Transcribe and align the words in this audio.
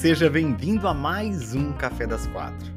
Seja 0.00 0.30
bem-vindo 0.30 0.88
a 0.88 0.94
mais 0.94 1.54
um 1.54 1.74
Café 1.74 2.06
das 2.06 2.26
Quatro, 2.28 2.72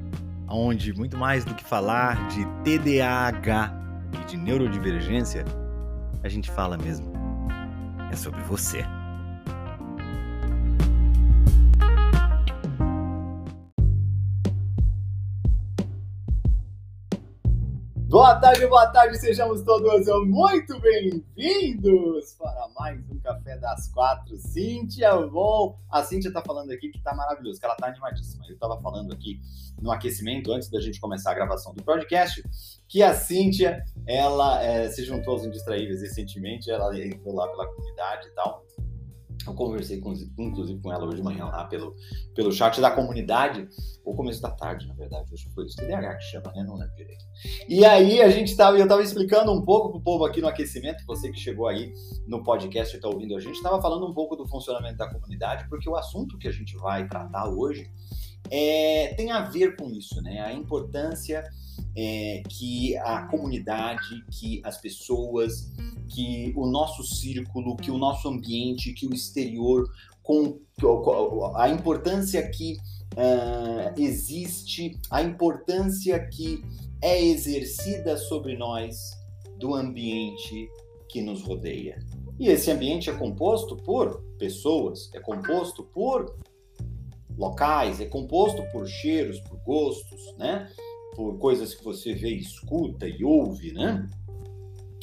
onde 0.46 0.94
muito 0.94 1.18
mais 1.18 1.46
do 1.46 1.55
que 1.55 1.64
falar 1.64 2.28
de 2.28 2.46
TDAH 2.66 3.73
e 4.12 4.26
de 4.26 4.36
neurodivergência, 4.36 5.46
a 6.21 6.28
gente 6.28 6.52
fala 6.52 6.78
mesmo 6.78 7.14
é 8.12 8.16
sobre 8.18 8.41
você. 8.41 8.84
Boa 18.14 18.36
tarde, 18.36 18.68
boa 18.68 18.86
tarde, 18.86 19.18
sejamos 19.18 19.64
todos 19.64 20.05
muito 20.27 20.79
bem-vindos 20.79 22.36
para 22.38 22.70
mais 22.79 23.00
um 23.09 23.18
Café 23.18 23.57
das 23.57 23.92
Quatro. 23.92 24.38
Cíntia, 24.38 25.18
bom, 25.25 25.79
a 25.89 26.04
Cíntia 26.04 26.32
tá 26.32 26.39
falando 26.46 26.69
aqui 26.69 26.89
que 26.89 27.02
tá 27.02 27.15
maravilhoso, 27.15 27.60
que 27.60 27.65
ela 27.65 27.75
tá 27.75 27.88
animadíssima. 27.88 28.46
Eu 28.47 28.55
tava 28.60 28.79
falando 28.83 29.11
aqui 29.11 29.41
no 29.82 29.91
aquecimento, 29.91 30.54
antes 30.54 30.69
da 30.69 30.79
gente 30.79 31.02
começar 31.02 31.32
a 31.32 31.33
gravação 31.33 31.74
do 31.74 31.82
podcast, 31.82 32.44
que 32.88 33.02
a 33.02 33.16
Cíntia, 33.16 33.83
ela 34.05 34.61
é, 34.61 34.88
se 34.91 35.03
juntou 35.03 35.33
aos 35.33 35.44
Indistraíveis 35.44 36.03
recentemente, 36.03 36.69
ela 36.69 36.95
entrou 36.95 37.33
lá 37.33 37.47
pela 37.47 37.66
comunidade 37.66 38.27
e 38.27 38.31
tal. 38.36 38.64
Eu 39.45 39.53
conversei, 39.53 40.00
com, 40.00 40.14
inclusive, 40.39 40.80
com 40.81 40.92
ela 40.92 41.06
hoje 41.06 41.17
de 41.17 41.23
manhã 41.23 41.45
lá 41.45 41.66
pelo, 41.66 41.95
pelo 42.36 42.52
chat 42.52 42.80
da 42.80 42.92
comunidade, 42.92 43.67
ou 44.06 44.16
começo 44.16 44.42
da 44.42 44.52
tarde, 44.52 44.88
na 44.88 44.94
verdade, 44.94 45.33
acho 45.33 45.47
que 45.47 45.53
foi 45.53 45.66
o 45.66 45.67
TDAH 45.67 46.16
que 46.16 46.23
chama, 46.23 46.52
né? 46.56 46.64
Não 46.64 46.75
lembro 46.75 46.95
direito. 46.95 47.23
E 47.67 47.86
aí 47.86 48.22
a 48.22 48.30
gente 48.30 48.56
tava, 48.56 48.78
eu 48.78 48.83
estava 48.83 49.02
explicando 49.02 49.52
um 49.52 49.61
pouco 49.61 49.92
pro 49.92 50.02
povo 50.02 50.25
aqui 50.25 50.42
no 50.42 50.47
aquecimento, 50.47 51.06
você 51.06 51.31
que 51.31 51.39
chegou 51.39 51.67
aí 51.67 51.94
no 52.28 52.44
podcast 52.44 52.94
e 52.94 52.97
está 52.97 53.08
ouvindo 53.08 53.36
a 53.36 53.39
gente, 53.39 53.56
estava 53.56 53.81
falando 53.81 54.08
um 54.08 54.14
pouco 54.14 54.36
do 54.36 54.47
funcionamento 54.47 54.97
da 54.97 55.09
comunidade, 55.09 55.67
porque 55.69 55.89
o 55.89 55.95
assunto 55.95 56.38
que 56.38 56.47
a 56.47 56.52
gente 56.52 56.75
vai 56.77 57.08
tratar 57.08 57.49
hoje 57.49 57.89
é, 58.49 59.14
tem 59.16 59.31
a 59.31 59.41
ver 59.41 59.75
com 59.75 59.89
isso, 59.89 60.21
né? 60.21 60.41
A 60.41 60.53
importância 60.53 61.44
é, 61.95 62.41
que 62.49 62.95
a 62.97 63.23
comunidade, 63.27 64.23
que 64.31 64.61
as 64.63 64.79
pessoas, 64.79 65.71
que 66.09 66.53
o 66.55 66.65
nosso 66.65 67.03
círculo, 67.03 67.75
que 67.75 67.91
o 67.91 67.97
nosso 67.97 68.27
ambiente, 68.27 68.93
que 68.93 69.07
o 69.07 69.13
exterior, 69.13 69.88
com 70.21 70.59
a 71.55 71.69
importância 71.69 72.49
que 72.49 72.77
uh, 73.13 73.99
existe, 73.99 74.97
a 75.11 75.21
importância 75.21 76.19
que 76.27 76.63
é 77.02 77.21
exercida 77.23 78.15
sobre 78.17 78.58
nós 78.58 78.95
do 79.58 79.75
ambiente 79.75 80.69
que 81.09 81.21
nos 81.21 81.41
rodeia. 81.43 81.99
E 82.39 82.47
esse 82.47 82.71
ambiente 82.71 83.09
é 83.09 83.13
composto 83.13 83.75
por 83.77 84.23
pessoas, 84.39 85.11
é 85.13 85.19
composto 85.19 85.83
por 85.83 86.35
locais, 87.37 87.99
é 87.99 88.05
composto 88.05 88.63
por 88.71 88.87
cheiros, 88.87 89.39
por 89.41 89.58
gostos, 89.63 90.35
né? 90.37 90.69
Por 91.16 91.38
coisas 91.38 91.73
que 91.73 91.83
você 91.83 92.14
vê, 92.14 92.30
escuta 92.30 93.08
e 93.08 93.23
ouve, 93.23 93.72
né? 93.73 94.08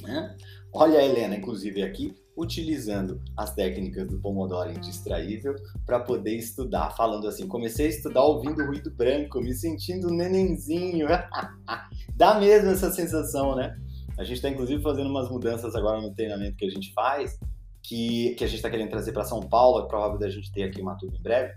né? 0.02 0.36
Olha 0.72 0.98
a 0.98 1.04
Helena, 1.04 1.36
inclusive, 1.36 1.82
aqui, 1.82 2.14
utilizando 2.36 3.20
as 3.36 3.54
técnicas 3.54 4.06
do 4.08 4.20
Pomodoro 4.20 4.70
indistraível 4.70 5.54
para 5.84 6.00
poder 6.00 6.36
estudar, 6.36 6.90
falando 6.96 7.26
assim: 7.26 7.46
comecei 7.46 7.86
a 7.86 7.90
estudar 7.90 8.22
ouvindo 8.22 8.64
ruído 8.64 8.90
branco, 8.90 9.40
me 9.40 9.52
sentindo 9.52 10.08
nenenzinho. 10.08 11.06
Dá 12.14 12.38
mesmo 12.38 12.70
essa 12.70 12.90
sensação, 12.90 13.56
né? 13.56 13.76
A 14.16 14.24
gente 14.24 14.36
está, 14.36 14.48
inclusive, 14.48 14.82
fazendo 14.82 15.10
umas 15.10 15.30
mudanças 15.30 15.74
agora 15.74 16.00
no 16.00 16.14
treinamento 16.14 16.56
que 16.56 16.66
a 16.66 16.70
gente 16.70 16.92
faz, 16.92 17.38
que, 17.82 18.34
que 18.34 18.44
a 18.44 18.46
gente 18.46 18.56
está 18.56 18.70
querendo 18.70 18.90
trazer 18.90 19.12
para 19.12 19.24
São 19.24 19.40
Paulo, 19.40 19.84
é 19.84 19.88
provável 19.88 20.18
da 20.18 20.28
gente 20.28 20.52
ter 20.52 20.64
aqui 20.64 20.80
uma 20.80 20.96
turma 20.96 21.16
em 21.16 21.22
breve 21.22 21.52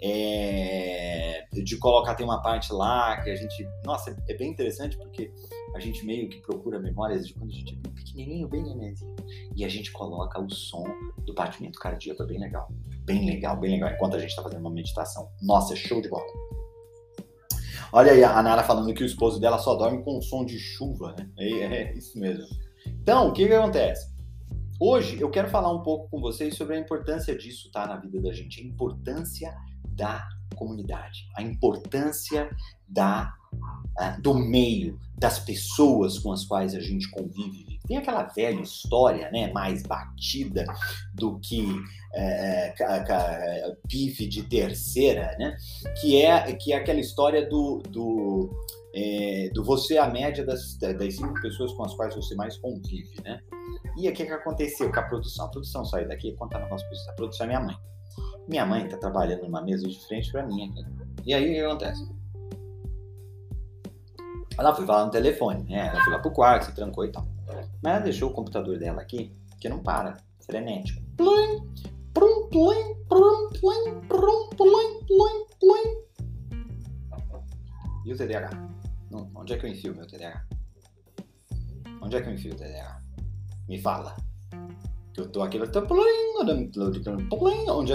é, 0.00 1.46
de 1.52 1.76
colocar, 1.78 2.14
tem 2.14 2.24
uma 2.24 2.42
parte 2.42 2.72
lá 2.72 3.20
que 3.22 3.30
a 3.30 3.34
gente. 3.34 3.68
Nossa, 3.84 4.16
é 4.28 4.34
bem 4.34 4.50
interessante 4.50 4.96
porque 4.96 5.32
a 5.74 5.80
gente 5.80 6.04
meio 6.04 6.28
que 6.28 6.40
procura 6.40 6.78
memórias 6.78 7.26
de 7.26 7.34
quando 7.34 7.50
a 7.50 7.54
gente 7.54 7.78
é 7.84 7.88
pequenininho, 7.88 8.48
bem 8.48 8.62
nenenzinho. 8.62 9.14
E 9.54 9.64
a 9.64 9.68
gente 9.68 9.92
coloca 9.92 10.40
o 10.40 10.50
som 10.50 10.84
do 11.24 11.34
batimento 11.34 11.78
cardíaco, 11.78 12.22
é 12.22 12.26
bem 12.26 12.38
legal. 12.38 12.68
Bem 13.04 13.26
legal, 13.26 13.56
bem 13.58 13.72
legal, 13.72 13.90
enquanto 13.90 14.16
a 14.16 14.18
gente 14.18 14.30
está 14.30 14.42
fazendo 14.42 14.60
uma 14.60 14.70
meditação. 14.70 15.30
Nossa, 15.42 15.74
é 15.74 15.76
show 15.76 16.00
de 16.00 16.08
bola. 16.08 16.26
Olha 17.92 18.12
aí 18.12 18.24
a 18.24 18.42
Nara 18.42 18.64
falando 18.64 18.92
que 18.92 19.02
o 19.02 19.06
esposo 19.06 19.40
dela 19.40 19.58
só 19.58 19.74
dorme 19.74 20.02
com 20.02 20.18
o 20.18 20.22
som 20.22 20.44
de 20.44 20.58
chuva, 20.58 21.14
né? 21.16 21.30
É, 21.38 21.48
é 21.48 21.94
isso 21.94 22.18
mesmo. 22.18 22.44
Então, 22.86 23.28
o 23.28 23.32
que, 23.32 23.46
que 23.46 23.54
acontece? 23.54 24.14
Hoje 24.78 25.18
eu 25.20 25.30
quero 25.30 25.48
falar 25.48 25.72
um 25.72 25.82
pouco 25.82 26.10
com 26.10 26.20
vocês 26.20 26.54
sobre 26.54 26.76
a 26.76 26.78
importância 26.78 27.34
disso, 27.36 27.70
tá? 27.70 27.86
Na 27.86 27.96
vida 27.96 28.20
da 28.20 28.32
gente. 28.32 28.60
A 28.60 28.64
importância 28.64 29.54
da 29.96 30.26
comunidade, 30.54 31.26
a 31.36 31.42
importância 31.42 32.48
da, 32.88 33.32
uh, 33.52 34.22
do 34.22 34.34
meio, 34.34 34.98
das 35.18 35.38
pessoas 35.38 36.18
com 36.18 36.32
as 36.32 36.44
quais 36.44 36.74
a 36.74 36.80
gente 36.80 37.10
convive. 37.10 37.78
Tem 37.86 37.96
aquela 37.96 38.24
velha 38.24 38.60
história, 38.60 39.30
né, 39.30 39.52
mais 39.52 39.82
batida 39.82 40.64
do 41.14 41.38
que 41.40 41.66
é, 42.14 42.74
pife 43.88 44.26
de 44.26 44.42
terceira, 44.42 45.36
né, 45.38 45.56
que 46.00 46.20
é, 46.20 46.52
que 46.54 46.72
é 46.72 46.76
aquela 46.76 47.00
história 47.00 47.48
do, 47.48 47.82
do, 47.88 48.50
é, 48.94 49.50
do 49.52 49.62
você 49.62 49.98
a 49.98 50.08
média 50.08 50.44
das, 50.44 50.76
das 50.78 51.16
cinco 51.16 51.40
pessoas 51.40 51.72
com 51.72 51.84
as 51.84 51.94
quais 51.94 52.14
você 52.14 52.34
mais 52.34 52.56
convive, 52.58 53.14
né. 53.22 53.40
E 53.96 54.08
o 54.08 54.12
que, 54.12 54.26
que 54.26 54.32
aconteceu 54.32 54.92
com 54.92 55.00
a 55.00 55.02
produção? 55.02 55.46
A 55.46 55.48
produção 55.48 55.84
saiu 55.84 56.06
daqui, 56.06 56.34
conta 56.36 56.58
na 56.58 56.68
nossa 56.68 56.84
produção. 56.84 57.12
A 57.12 57.16
produção 57.16 57.44
é 57.44 57.48
minha 57.48 57.60
mãe. 57.60 57.76
Minha 58.48 58.64
mãe 58.64 58.84
está 58.84 58.96
trabalhando 58.96 59.42
numa 59.42 59.62
mesa 59.62 59.86
de 59.88 59.98
frente 60.06 60.30
para 60.30 60.46
mim. 60.46 60.72
E 61.24 61.34
aí 61.34 61.50
o 61.50 61.54
que 61.54 61.60
acontece? 61.60 62.08
Ela 64.58 64.74
foi 64.74 64.86
falar 64.86 65.04
no 65.04 65.10
telefone, 65.10 65.64
né? 65.64 65.88
Ela 65.88 66.02
foi 66.02 66.12
lá 66.12 66.18
pro 66.18 66.30
quarto, 66.30 66.66
se 66.66 66.74
trancou 66.74 67.04
e 67.04 67.12
tal. 67.12 67.26
Mas 67.82 67.94
ela 67.94 68.00
deixou 68.00 68.30
o 68.30 68.32
computador 68.32 68.78
dela 68.78 69.02
aqui, 69.02 69.32
que 69.60 69.68
não 69.68 69.80
para, 69.80 70.16
frenético. 70.40 71.02
E 78.04 78.12
o 78.12 78.16
TDAH? 78.16 78.50
Onde 79.34 79.52
é 79.52 79.58
que 79.58 79.66
eu 79.66 79.70
enfio 79.70 79.94
meu 79.94 80.06
TDAH? 80.06 80.46
Onde 82.00 82.16
é 82.16 82.22
que 82.22 82.28
eu 82.28 82.32
enfio 82.32 82.52
o 82.52 82.56
TDAH? 82.56 83.02
Me 83.68 83.80
fala. 83.80 84.16
Eu 85.16 85.28
tô 85.28 85.42
aqui, 85.42 85.58
onde 85.58 85.70
é 85.70 85.72
que 85.72 85.78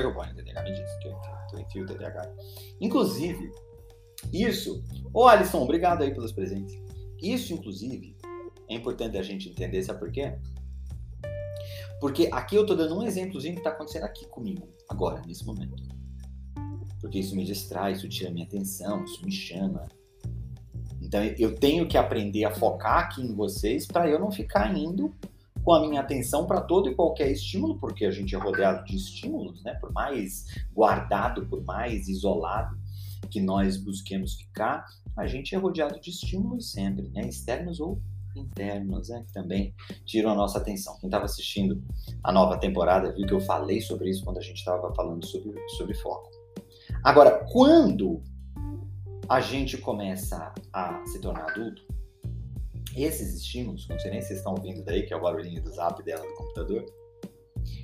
eu 0.07 0.13
ponho 0.13 0.31
o 0.31 0.35
TDAH? 0.35 0.63
Me 0.63 0.73
diz 0.73 0.97
que 0.99 1.07
eu, 1.07 1.15
eu 1.53 1.59
enfio 1.59 1.83
o 1.83 1.85
TDAH. 1.85 2.33
Inclusive, 2.79 3.51
isso. 4.33 4.83
Ô, 5.13 5.27
Alisson, 5.27 5.61
obrigado 5.61 6.01
aí 6.01 6.13
pelos 6.13 6.31
presentes. 6.31 6.75
Isso, 7.21 7.53
inclusive, 7.53 8.17
é 8.67 8.73
importante 8.73 9.17
a 9.17 9.23
gente 9.23 9.49
entender, 9.49 9.83
sabe 9.83 9.99
por 9.99 10.11
quê? 10.11 10.33
Porque 11.99 12.27
aqui 12.31 12.55
eu 12.55 12.65
tô 12.65 12.73
dando 12.73 12.97
um 12.97 13.03
exemplozinho 13.03 13.55
que 13.55 13.61
tá 13.61 13.69
acontecendo 13.69 14.05
aqui 14.05 14.25
comigo, 14.27 14.67
agora, 14.89 15.21
nesse 15.25 15.45
momento. 15.45 15.75
Porque 16.99 17.19
isso 17.19 17.35
me 17.35 17.43
distrai, 17.43 17.91
isso 17.91 18.09
tira 18.09 18.31
minha 18.31 18.45
atenção, 18.45 19.03
isso 19.03 19.23
me 19.23 19.31
chama. 19.31 19.87
Então 20.99 21.23
eu 21.37 21.55
tenho 21.55 21.87
que 21.87 21.97
aprender 21.97 22.45
a 22.45 22.51
focar 22.51 22.99
aqui 22.99 23.21
em 23.21 23.35
vocês 23.35 23.85
para 23.85 24.09
eu 24.09 24.19
não 24.19 24.31
ficar 24.31 24.75
indo 24.75 25.13
com 25.63 25.73
a 25.73 25.87
minha 25.87 26.01
atenção 26.01 26.45
para 26.45 26.61
todo 26.61 26.89
e 26.89 26.95
qualquer 26.95 27.31
estímulo, 27.31 27.77
porque 27.79 28.05
a 28.05 28.11
gente 28.11 28.35
é 28.35 28.37
rodeado 28.37 28.83
de 28.85 28.95
estímulos, 28.95 29.63
né? 29.63 29.73
Por 29.75 29.91
mais 29.91 30.45
guardado, 30.73 31.45
por 31.47 31.63
mais 31.63 32.07
isolado 32.07 32.77
que 33.29 33.39
nós 33.39 33.77
busquemos 33.77 34.35
ficar, 34.35 34.85
a 35.15 35.27
gente 35.27 35.55
é 35.55 35.57
rodeado 35.57 35.99
de 35.99 36.09
estímulos 36.09 36.71
sempre, 36.71 37.09
né? 37.09 37.27
Externos 37.27 37.79
ou 37.79 38.01
internos, 38.35 39.09
né? 39.09 39.23
Que 39.25 39.33
também 39.33 39.73
tiram 40.05 40.31
a 40.31 40.35
nossa 40.35 40.57
atenção. 40.57 40.97
Quem 40.99 41.07
estava 41.07 41.25
assistindo 41.25 41.83
a 42.23 42.31
nova 42.31 42.57
temporada 42.57 43.11
viu 43.13 43.27
que 43.27 43.33
eu 43.33 43.41
falei 43.41 43.81
sobre 43.81 44.09
isso 44.09 44.23
quando 44.23 44.37
a 44.37 44.41
gente 44.41 44.57
estava 44.57 44.93
falando 44.95 45.25
sobre, 45.25 45.53
sobre 45.77 45.93
foco. 45.95 46.29
Agora, 47.03 47.45
quando 47.51 48.21
a 49.29 49.39
gente 49.39 49.77
começa 49.77 50.53
a 50.73 51.05
se 51.05 51.19
tornar 51.19 51.49
adulto, 51.49 51.83
esses 52.95 53.35
estímulos, 53.35 53.87
não 53.87 53.99
sei 53.99 54.11
nem 54.11 54.21
se 54.21 54.27
vocês 54.27 54.39
estão 54.39 54.53
ouvindo 54.53 54.83
daí, 54.83 55.03
que 55.03 55.13
é 55.13 55.17
o 55.17 55.21
barulhinho 55.21 55.61
do 55.61 55.71
zap 55.71 56.01
dela 56.03 56.25
do 56.25 56.33
computador, 56.35 56.85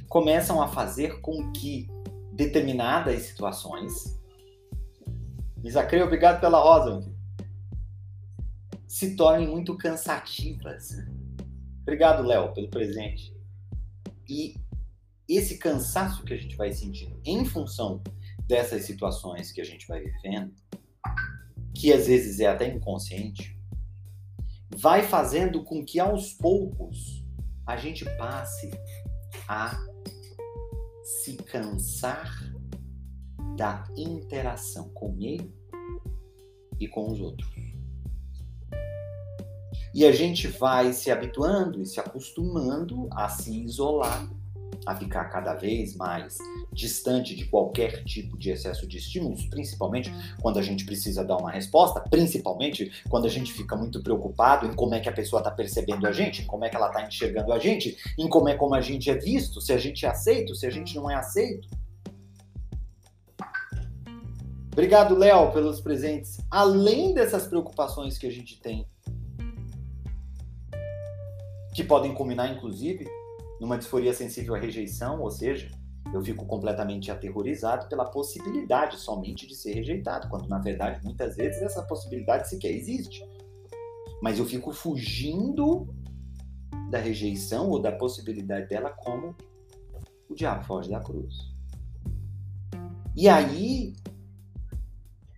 começam 0.08 0.62
a 0.62 0.68
fazer 0.68 1.22
com 1.22 1.52
que 1.52 1.88
determinadas 2.34 3.24
situações. 3.24 4.20
Isacrei, 5.64 6.02
obrigado 6.02 6.40
pela 6.40 6.60
rosa, 6.60 7.12
se 8.88 9.16
tornem 9.16 9.48
muito 9.48 9.78
cansativas. 9.78 10.96
Obrigado, 11.82 12.24
Léo, 12.24 12.54
pelo 12.54 12.70
presente. 12.70 13.36
E 14.28 14.56
esse 15.28 15.58
cansaço 15.58 16.24
que 16.24 16.34
a 16.34 16.38
gente 16.38 16.56
vai 16.56 16.72
sentindo 16.72 17.20
em 17.26 17.44
função 17.44 18.02
dessas 18.46 18.84
situações 18.86 19.52
que 19.52 19.60
a 19.60 19.64
gente 19.64 19.88
vai 19.88 20.02
vivendo, 20.02 20.54
que 21.74 21.92
às 21.92 22.08
vezes 22.08 22.40
é 22.40 22.48
até 22.48 22.68
inconsciente, 22.68 23.57
vai 24.76 25.04
fazendo 25.04 25.64
com 25.64 25.84
que 25.84 26.00
aos 26.00 26.34
poucos 26.34 27.26
a 27.66 27.76
gente 27.78 28.06
passe 28.18 28.72
a 29.48 29.78
se 31.04 31.36
cansar 31.38 32.32
da 33.56 33.84
interação 33.98 34.90
comigo 34.90 35.52
e 36.80 36.88
com 36.88 37.12
os 37.12 37.20
outros. 37.20 37.50
E 39.94 40.06
a 40.06 40.12
gente 40.12 40.48
vai 40.48 40.94
se 40.94 41.10
habituando 41.10 41.82
e 41.82 41.86
se 41.86 42.00
acostumando 42.00 43.10
a 43.12 43.28
se 43.30 43.64
isolar, 43.64 44.30
a 44.86 44.96
ficar 44.96 45.26
cada 45.26 45.56
vez 45.56 45.96
mais 45.96 46.38
distante 46.78 47.36
de 47.36 47.46
qualquer 47.46 48.04
tipo 48.04 48.38
de 48.38 48.52
excesso 48.52 48.88
de 48.88 48.98
estímulos, 48.98 49.48
principalmente 49.48 50.14
quando 50.40 50.60
a 50.60 50.62
gente 50.62 50.86
precisa 50.86 51.26
dar 51.26 51.38
uma 51.38 51.50
resposta, 51.50 52.00
principalmente 52.02 52.92
quando 53.10 53.26
a 53.26 53.30
gente 53.30 53.52
fica 53.52 53.76
muito 53.76 54.02
preocupado 54.04 54.68
em 54.68 54.74
como 54.76 54.94
é 54.94 55.00
que 55.00 55.10
a 55.10 55.12
pessoa 55.12 55.40
está 55.40 55.50
percebendo 55.50 56.06
a 56.06 56.12
gente, 56.12 56.44
em 56.44 56.46
como 56.46 56.64
é 56.64 56.70
que 56.70 56.76
ela 56.76 56.88
está 56.88 57.02
enxergando 57.02 57.52
a 57.52 57.58
gente, 57.58 57.98
em 58.16 58.30
como 58.30 58.48
é 58.48 58.54
como 58.54 58.76
a 58.76 58.82
gente 58.82 59.10
é 59.10 59.16
visto, 59.16 59.60
se 59.60 59.74
a 59.74 59.78
gente 59.78 60.06
é 60.06 60.10
aceito, 60.10 60.54
se 60.54 60.68
a 60.68 60.70
gente 60.70 60.96
não 60.96 61.10
é 61.10 61.16
aceito. 61.16 61.68
Obrigado, 64.72 65.16
Léo, 65.16 65.52
pelos 65.52 65.82
presentes. 65.82 66.38
Além 66.52 67.12
dessas 67.12 67.48
preocupações 67.48 68.20
que 68.20 68.28
a 68.28 68.32
gente 68.32 68.62
tem, 68.62 68.88
que 71.74 71.84
podem 71.84 72.14
culminar, 72.14 72.52
inclusive, 72.52 73.08
numa 73.60 73.80
disforia 73.80 74.14
sensível 74.14 74.54
à 74.54 74.60
rejeição, 74.60 75.20
ou 75.20 75.32
seja, 75.32 75.72
eu 76.14 76.24
fico 76.24 76.46
completamente 76.46 77.12
aterrorizado 77.12 77.88
pela 77.88 78.06
possibilidade 78.06 78.98
somente 78.98 79.46
de 79.46 79.56
ser 79.56 79.74
rejeitado, 79.74 80.30
quando 80.30 80.48
na 80.48 80.60
verdade 80.60 81.04
muitas 81.04 81.36
vezes 81.36 81.62
essa 81.62 81.84
possibilidade 81.84 82.50
sequer 82.50 82.72
existe. 82.72 83.24
Mas 84.22 84.40
eu 84.40 84.46
fico 84.46 84.72
fugindo 84.72 85.88
da 86.90 86.98
rejeição 86.98 87.70
ou 87.70 87.80
da 87.80 87.92
possibilidade 87.92 88.68
dela 88.68 88.90
como 88.90 89.36
o 90.30 90.36
diabo 90.36 90.64
foge 90.64 90.90
da 90.90 91.00
cruz. 91.00 91.36
E 93.16 93.28
aí, 93.28 93.96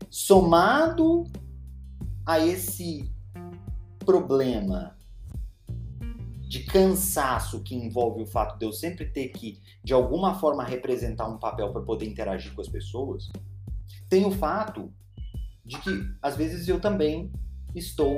somado 0.10 1.24
a 2.26 2.40
esse 2.40 3.10
problema 4.06 4.98
de 6.48 6.64
cansaço 6.64 7.62
que 7.62 7.76
envolve 7.76 8.24
o 8.24 8.26
fato 8.26 8.58
de 8.58 8.66
eu 8.66 8.74
sempre 8.74 9.06
ter 9.06 9.30
que, 9.30 9.62
de 9.84 9.94
alguma 9.94 10.36
forma, 10.36 10.64
representar 10.64 11.28
um 11.28 11.38
papel 11.38 11.72
para 11.72 11.82
poder 11.82 12.06
interagir 12.06 12.54
com 12.54 12.62
as 12.62 12.68
pessoas, 12.68 13.30
tem 14.10 14.26
o 14.26 14.32
fato 14.32 14.92
de 15.66 15.78
que, 15.80 15.90
às 16.22 16.36
vezes, 16.36 16.68
eu 16.68 16.80
também 16.80 17.32
estou 17.76 18.18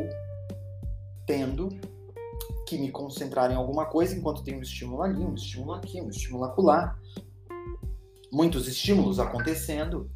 tendo 1.26 1.70
que 2.68 2.78
me 2.78 2.90
concentrar 2.90 3.52
em 3.52 3.56
alguma 3.56 3.86
coisa 3.86 4.16
enquanto 4.16 4.44
tem 4.44 4.58
um 4.58 4.62
estímulo 4.62 5.02
ali, 5.04 5.24
um 5.24 5.36
estímulo 5.36 5.74
aqui, 5.74 6.02
um 6.02 6.10
estímulo 6.10 6.46
acolá. 6.46 6.98
Muitos 8.32 8.68
estímulos 8.68 9.20
acontecendo 9.20 10.10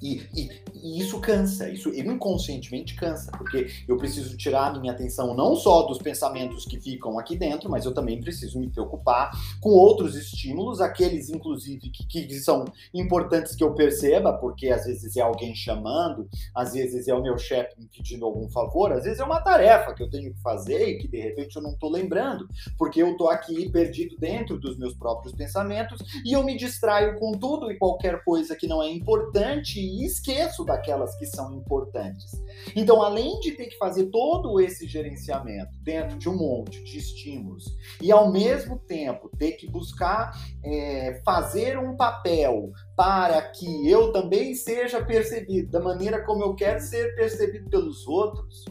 e, 0.00 0.26
e, 0.34 0.62
e, 0.82 1.00
isso 1.00 1.20
cansa, 1.20 1.68
isso 1.68 1.90
inconscientemente 1.90 2.94
cansa, 2.94 3.30
porque 3.32 3.68
eu 3.86 3.96
preciso 3.96 4.36
tirar 4.36 4.74
a 4.74 4.78
minha 4.78 4.92
atenção 4.92 5.34
não 5.34 5.54
só 5.56 5.82
dos 5.82 5.98
pensamentos 5.98 6.64
que 6.64 6.80
ficam 6.80 7.18
aqui 7.18 7.36
dentro, 7.36 7.70
mas 7.70 7.84
eu 7.84 7.92
também 7.92 8.20
preciso 8.20 8.58
me 8.58 8.68
preocupar 8.68 9.30
com 9.60 9.70
outros 9.70 10.14
estímulos, 10.14 10.80
aqueles 10.80 11.28
inclusive 11.28 11.90
que, 11.90 12.26
que 12.26 12.34
são 12.40 12.64
importantes 12.92 13.54
que 13.54 13.64
eu 13.64 13.74
perceba, 13.74 14.32
porque 14.32 14.68
às 14.68 14.84
vezes 14.84 15.16
é 15.16 15.20
alguém 15.20 15.54
chamando, 15.54 16.28
às 16.54 16.72
vezes 16.72 17.08
é 17.08 17.14
o 17.14 17.22
meu 17.22 17.38
chefe 17.38 17.78
me 17.78 17.86
pedindo 17.86 18.24
algum 18.24 18.48
favor, 18.48 18.92
às 18.92 19.04
vezes 19.04 19.20
é 19.20 19.24
uma 19.24 19.40
tarefa 19.40 19.94
que 19.94 20.02
eu 20.02 20.10
tenho 20.10 20.32
que 20.32 20.40
fazer 20.40 20.88
e 20.88 20.98
que 20.98 21.08
de 21.08 21.20
repente 21.20 21.56
eu 21.56 21.62
não 21.62 21.70
estou 21.70 21.90
lembrando, 21.90 22.48
porque 22.76 23.02
eu 23.02 23.12
estou 23.12 23.28
aqui 23.28 23.68
perdido 23.70 24.16
dentro 24.18 24.58
dos 24.58 24.78
meus 24.78 24.94
próprios 24.94 25.34
pensamentos 25.34 26.00
e 26.24 26.32
eu 26.32 26.42
me 26.44 26.56
distraio 26.56 27.18
com 27.18 27.32
tudo 27.32 27.70
e 27.70 27.78
qualquer 27.78 28.22
coisa 28.24 28.56
que 28.56 28.66
não 28.66 28.82
é 28.82 28.90
importante 28.90 29.80
e 29.80 30.04
esqueço 30.04 30.64
daquelas 30.68 31.16
que 31.16 31.26
são 31.26 31.52
importantes. 31.54 32.30
Então, 32.76 33.02
além 33.02 33.40
de 33.40 33.52
ter 33.52 33.66
que 33.66 33.78
fazer 33.78 34.06
todo 34.06 34.60
esse 34.60 34.86
gerenciamento 34.86 35.76
dentro 35.80 36.16
de 36.18 36.28
um 36.28 36.36
monte 36.36 36.84
de 36.84 36.98
estímulos 36.98 37.64
e 38.00 38.12
ao 38.12 38.30
mesmo 38.30 38.78
tempo 38.78 39.30
ter 39.36 39.52
que 39.52 39.68
buscar 39.68 40.32
é, 40.62 41.20
fazer 41.24 41.78
um 41.78 41.96
papel 41.96 42.70
para 42.94 43.40
que 43.42 43.88
eu 43.88 44.12
também 44.12 44.54
seja 44.54 45.04
percebido 45.04 45.70
da 45.70 45.80
maneira 45.80 46.24
como 46.24 46.44
eu 46.44 46.54
quero 46.54 46.80
ser 46.80 47.14
percebido 47.16 47.68
pelos 47.70 48.06
outros, 48.06 48.64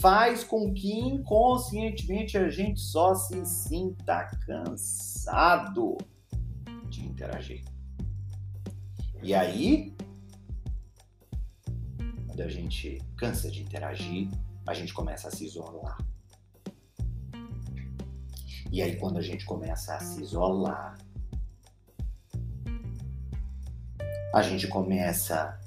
faz 0.00 0.44
com 0.44 0.72
que 0.72 0.92
inconscientemente 0.92 2.38
a 2.38 2.48
gente 2.48 2.80
só 2.80 3.14
se 3.14 3.44
sinta 3.44 4.30
cansado 4.46 5.96
de 6.88 7.04
interagir. 7.04 7.64
E 9.22 9.34
aí, 9.34 9.94
quando 12.34 12.48
a 12.48 12.48
gente 12.48 13.00
cansa 13.16 13.48
de 13.48 13.62
interagir, 13.62 14.28
a 14.66 14.74
gente 14.74 14.92
começa 14.92 15.28
a 15.28 15.30
se 15.30 15.44
isolar. 15.44 15.96
E 18.72 18.82
aí, 18.82 18.96
quando 18.96 19.18
a 19.18 19.22
gente 19.22 19.44
começa 19.44 19.94
a 19.94 20.00
se 20.00 20.20
isolar, 20.20 20.98
a 24.34 24.42
gente 24.42 24.66
começa 24.66 25.60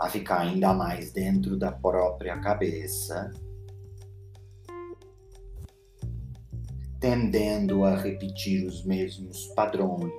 a 0.00 0.08
ficar 0.08 0.40
ainda 0.40 0.72
mais 0.72 1.12
dentro 1.12 1.58
da 1.58 1.70
própria 1.70 2.40
cabeça, 2.40 3.30
tendendo 6.98 7.84
a 7.84 7.94
repetir 7.94 8.66
os 8.66 8.86
mesmos 8.86 9.48
padrões, 9.48 10.10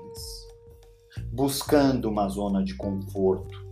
buscando 1.33 2.07
uma 2.07 2.29
zona 2.29 2.63
de 2.63 2.75
conforto 2.75 3.66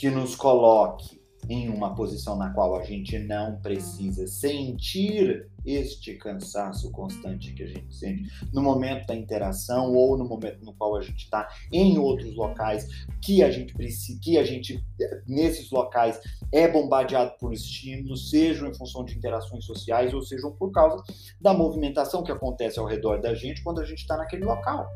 que 0.00 0.08
nos 0.08 0.34
coloque 0.34 1.20
em 1.46 1.68
uma 1.68 1.94
posição 1.94 2.34
na 2.34 2.48
qual 2.54 2.74
a 2.74 2.82
gente 2.82 3.18
não 3.18 3.60
precisa 3.60 4.26
sentir 4.26 5.46
este 5.66 6.14
cansaço 6.14 6.90
constante 6.90 7.52
que 7.52 7.62
a 7.64 7.66
gente 7.66 7.94
sente 7.94 8.30
no 8.50 8.62
momento 8.62 9.06
da 9.06 9.14
interação 9.14 9.92
ou 9.92 10.16
no 10.16 10.24
momento 10.24 10.64
no 10.64 10.72
qual 10.72 10.96
a 10.96 11.02
gente 11.02 11.24
está 11.24 11.46
em 11.70 11.98
outros 11.98 12.34
locais 12.34 12.88
que 13.22 13.42
a 13.42 13.50
gente 13.50 13.74
precisa, 13.74 14.18
que 14.22 14.38
a 14.38 14.42
gente 14.42 14.82
nesses 15.26 15.70
locais 15.70 16.18
é 16.50 16.66
bombardeado 16.66 17.34
por 17.38 17.52
estímulos, 17.52 18.30
sejam 18.30 18.70
em 18.70 18.74
função 18.74 19.04
de 19.04 19.14
interações 19.14 19.66
sociais 19.66 20.14
ou 20.14 20.22
sejam 20.22 20.50
por 20.50 20.72
causa 20.72 21.02
da 21.38 21.52
movimentação 21.52 22.22
que 22.22 22.32
acontece 22.32 22.78
ao 22.78 22.86
redor 22.86 23.20
da 23.20 23.34
gente 23.34 23.62
quando 23.62 23.82
a 23.82 23.84
gente 23.84 23.98
está 23.98 24.16
naquele 24.16 24.46
local. 24.46 24.88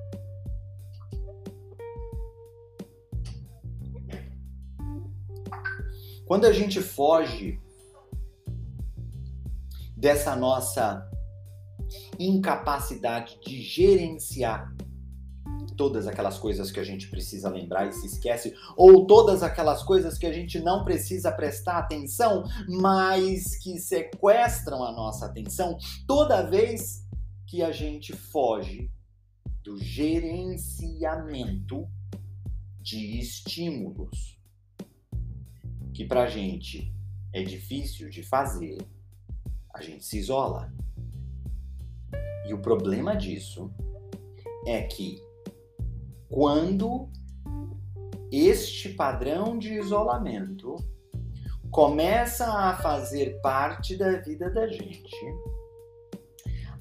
Quando 6.27 6.47
a 6.47 6.53
gente 6.53 6.81
foge 6.81 7.61
dessa 9.97 10.35
nossa 10.35 11.09
incapacidade 12.19 13.39
de 13.45 13.61
gerenciar 13.61 14.75
todas 15.77 16.07
aquelas 16.07 16.39
coisas 16.39 16.71
que 16.71 16.81
a 16.81 16.85
gente 16.85 17.11
precisa 17.11 17.51
lembrar 17.51 17.89
e 17.89 17.93
se 17.93 18.07
esquece, 18.07 18.55
ou 18.77 19.07
todas 19.07 19.43
aquelas 19.43 19.83
coisas 19.83 20.17
que 20.17 20.25
a 20.25 20.33
gente 20.33 20.61
não 20.61 20.85
precisa 20.85 21.33
prestar 21.33 21.79
atenção, 21.79 22.45
mas 22.69 23.57
que 23.57 23.77
sequestram 23.79 24.85
a 24.85 24.93
nossa 24.93 25.27
atenção, 25.27 25.77
toda 26.07 26.49
vez 26.49 27.05
que 27.47 27.61
a 27.63 27.73
gente 27.73 28.15
foge 28.15 28.89
do 29.63 29.77
gerenciamento 29.77 31.87
de 32.81 33.19
estímulos 33.19 34.39
que 35.95 36.05
para 36.05 36.25
a 36.25 36.27
gente 36.27 36.93
é 37.33 37.43
difícil 37.43 38.11
de 38.11 38.23
fazer, 38.25 38.79
a 39.73 39.81
gente 39.81 40.05
se 40.05 40.19
isola. 40.19 40.73
E 42.47 42.53
o 42.53 42.61
problema 42.61 43.17
disso 43.17 43.73
é 44.67 44.83
que 44.83 45.23
quando 46.29 47.09
este 48.31 48.89
padrão 48.91 49.57
de 49.57 49.73
isolamento 49.75 50.75
começa 51.71 52.47
a 52.47 52.77
fazer 52.77 53.41
parte 53.41 53.97
da 53.97 54.19
vida 54.19 54.51
da 54.51 54.67
gente, 54.67 55.17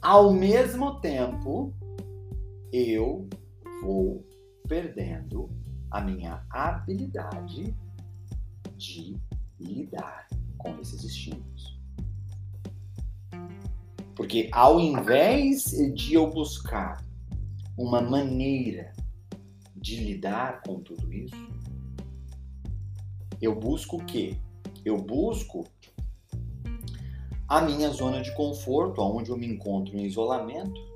ao 0.01 0.33
mesmo 0.33 0.99
tempo 0.99 1.71
eu 2.71 3.29
vou 3.83 4.25
perdendo 4.67 5.49
a 5.91 6.01
minha 6.01 6.43
habilidade 6.49 7.75
de 8.83 9.15
lidar 9.57 10.27
com 10.57 10.77
esses 10.81 11.05
estímulos. 11.05 11.79
Porque 14.13 14.49
ao 14.51 14.77
invés 14.79 15.63
de 15.93 16.15
eu 16.15 16.29
buscar 16.29 17.03
uma 17.77 18.01
maneira 18.01 18.91
de 19.75 20.03
lidar 20.03 20.61
com 20.63 20.81
tudo 20.81 21.11
isso, 21.13 21.47
eu 23.41 23.55
busco 23.55 23.97
o 23.97 24.05
quê? 24.05 24.37
Eu 24.83 24.97
busco 24.97 25.65
a 27.47 27.61
minha 27.61 27.89
zona 27.89 28.21
de 28.21 28.35
conforto, 28.35 29.01
onde 29.01 29.29
eu 29.29 29.37
me 29.37 29.47
encontro 29.47 29.97
em 29.97 30.05
isolamento, 30.05 30.93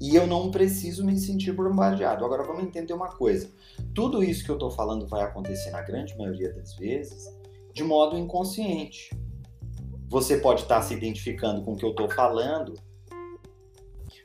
E 0.00 0.16
eu 0.16 0.26
não 0.26 0.50
preciso 0.50 1.04
me 1.04 1.16
sentir 1.16 1.52
bombardeado. 1.52 2.24
Agora 2.24 2.42
vamos 2.42 2.64
entender 2.64 2.92
uma 2.92 3.06
coisa. 3.06 3.48
Tudo 3.94 4.24
isso 4.24 4.44
que 4.44 4.50
eu 4.50 4.56
estou 4.56 4.70
falando 4.70 5.06
vai 5.06 5.22
acontecer 5.22 5.70
na 5.70 5.82
grande 5.82 6.16
maioria 6.16 6.52
das 6.52 6.74
vezes 6.76 7.26
de 7.74 7.82
modo 7.82 8.16
inconsciente. 8.16 9.10
Você 10.08 10.38
pode 10.38 10.62
estar 10.62 10.76
tá 10.76 10.82
se 10.82 10.94
identificando 10.94 11.62
com 11.62 11.72
o 11.72 11.76
que 11.76 11.84
eu 11.84 11.90
estou 11.90 12.08
falando, 12.10 12.74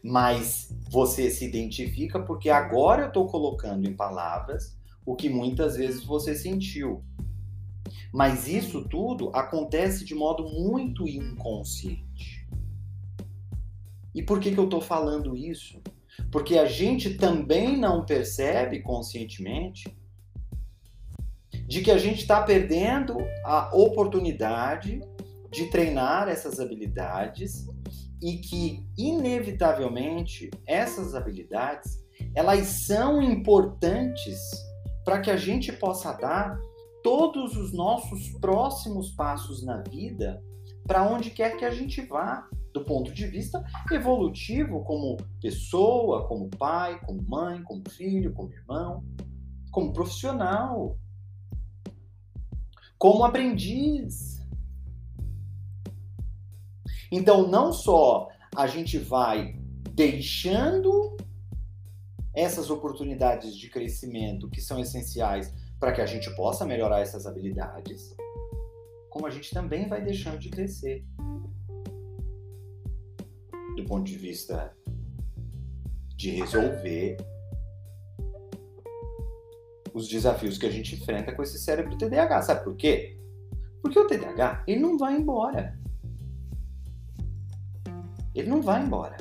mas 0.03 0.73
você 0.89 1.29
se 1.29 1.45
identifica 1.45 2.19
porque 2.19 2.49
agora 2.49 3.03
eu 3.03 3.07
estou 3.07 3.27
colocando 3.27 3.87
em 3.87 3.93
palavras 3.93 4.77
o 5.05 5.15
que 5.15 5.29
muitas 5.29 5.75
vezes 5.75 6.03
você 6.03 6.35
sentiu. 6.35 7.03
Mas 8.13 8.47
isso 8.47 8.87
tudo 8.87 9.31
acontece 9.33 10.05
de 10.05 10.15
modo 10.15 10.43
muito 10.49 11.07
inconsciente. 11.07 12.47
E 14.13 14.23
por 14.23 14.39
que, 14.39 14.51
que 14.51 14.57
eu 14.57 14.65
estou 14.65 14.81
falando 14.81 15.35
isso? 15.35 15.81
Porque 16.31 16.57
a 16.57 16.65
gente 16.65 17.15
também 17.15 17.77
não 17.77 18.05
percebe 18.05 18.81
conscientemente 18.81 19.95
de 21.67 21.81
que 21.81 21.91
a 21.91 21.97
gente 21.97 22.21
está 22.21 22.41
perdendo 22.41 23.17
a 23.43 23.75
oportunidade 23.75 25.01
de 25.51 25.69
treinar 25.69 26.27
essas 26.27 26.59
habilidades 26.59 27.67
e 28.21 28.37
que 28.37 28.85
inevitavelmente 28.97 30.49
essas 30.65 31.13
habilidades 31.13 32.05
elas 32.35 32.65
são 32.67 33.21
importantes 33.21 34.39
para 35.05 35.21
que 35.21 35.31
a 35.31 35.37
gente 35.37 35.71
possa 35.71 36.13
dar 36.13 36.57
todos 37.03 37.55
os 37.55 37.73
nossos 37.73 38.29
próximos 38.39 39.11
passos 39.11 39.63
na 39.63 39.81
vida 39.81 40.43
para 40.85 41.09
onde 41.09 41.29
quer 41.29 41.57
que 41.57 41.65
a 41.65 41.69
gente 41.69 42.01
vá, 42.01 42.47
do 42.73 42.83
ponto 42.83 43.11
de 43.11 43.27
vista 43.27 43.63
evolutivo, 43.91 44.83
como 44.83 45.17
pessoa, 45.41 46.27
como 46.27 46.49
pai, 46.49 46.99
como 47.05 47.21
mãe, 47.21 47.63
como 47.63 47.89
filho, 47.89 48.33
como 48.33 48.51
irmão, 48.53 49.03
como 49.71 49.93
profissional, 49.93 50.97
como 52.97 53.23
aprendiz. 53.23 54.37
Então, 57.11 57.47
não 57.47 57.71
só 57.71 58.29
a 58.55 58.67
gente 58.67 58.97
vai 58.97 59.55
deixando 59.93 61.15
essas 62.33 62.69
oportunidades 62.69 63.55
de 63.55 63.69
crescimento 63.69 64.49
que 64.49 64.61
são 64.61 64.79
essenciais 64.79 65.53
para 65.79 65.91
que 65.91 66.01
a 66.01 66.05
gente 66.05 66.29
possa 66.35 66.65
melhorar 66.65 66.99
essas 66.99 67.25
habilidades, 67.25 68.15
como 69.09 69.25
a 69.25 69.29
gente 69.29 69.51
também 69.51 69.87
vai 69.87 70.03
deixando 70.03 70.37
de 70.37 70.49
crescer. 70.49 71.03
Do 73.77 73.85
ponto 73.85 74.05
de 74.05 74.17
vista 74.17 74.75
de 76.15 76.31
resolver 76.31 77.15
os 79.93 80.07
desafios 80.07 80.57
que 80.57 80.65
a 80.65 80.71
gente 80.71 80.95
enfrenta 80.95 81.31
com 81.31 81.43
esse 81.43 81.59
cérebro 81.59 81.95
TDAH. 81.95 82.41
Sabe 82.41 82.63
por 82.63 82.75
quê? 82.75 83.19
Porque 83.79 83.99
o 83.99 84.07
TDAH, 84.07 84.63
ele 84.65 84.81
não 84.81 84.97
vai 84.97 85.15
embora. 85.15 85.79
Ele 88.33 88.49
não 88.49 88.63
vai 88.63 88.83
embora. 88.83 89.17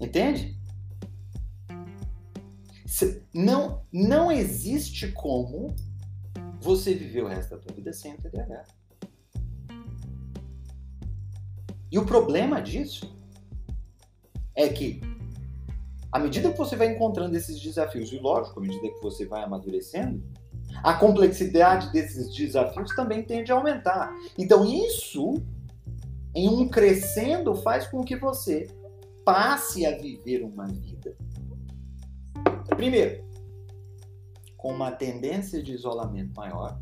Entende? 0.00 0.58
Não, 3.34 3.84
não 3.92 4.32
existe 4.32 5.12
como 5.12 5.76
você 6.58 6.94
viver 6.94 7.22
o 7.22 7.28
resto 7.28 7.50
da 7.50 7.58
tua 7.58 7.74
vida 7.74 7.92
sem 7.92 8.14
o 8.14 8.16
TDAH. 8.16 8.79
E 11.90 11.98
o 11.98 12.06
problema 12.06 12.60
disso 12.60 13.16
é 14.54 14.68
que, 14.68 15.00
à 16.12 16.18
medida 16.18 16.50
que 16.50 16.58
você 16.58 16.76
vai 16.76 16.94
encontrando 16.94 17.36
esses 17.36 17.60
desafios, 17.60 18.12
e 18.12 18.18
lógico, 18.18 18.60
à 18.60 18.62
medida 18.62 18.92
que 18.92 19.02
você 19.02 19.26
vai 19.26 19.42
amadurecendo, 19.42 20.22
a 20.82 20.94
complexidade 20.94 21.92
desses 21.92 22.34
desafios 22.34 22.94
também 22.94 23.24
tende 23.24 23.50
a 23.50 23.56
aumentar. 23.56 24.14
Então, 24.38 24.64
isso, 24.64 25.34
em 26.34 26.48
um 26.48 26.68
crescendo, 26.68 27.54
faz 27.56 27.86
com 27.88 28.04
que 28.04 28.16
você 28.16 28.68
passe 29.24 29.84
a 29.84 29.96
viver 29.98 30.42
uma 30.42 30.66
vida. 30.66 31.16
Primeiro, 32.76 33.24
com 34.56 34.72
uma 34.72 34.92
tendência 34.92 35.62
de 35.62 35.72
isolamento 35.72 36.34
maior, 36.34 36.80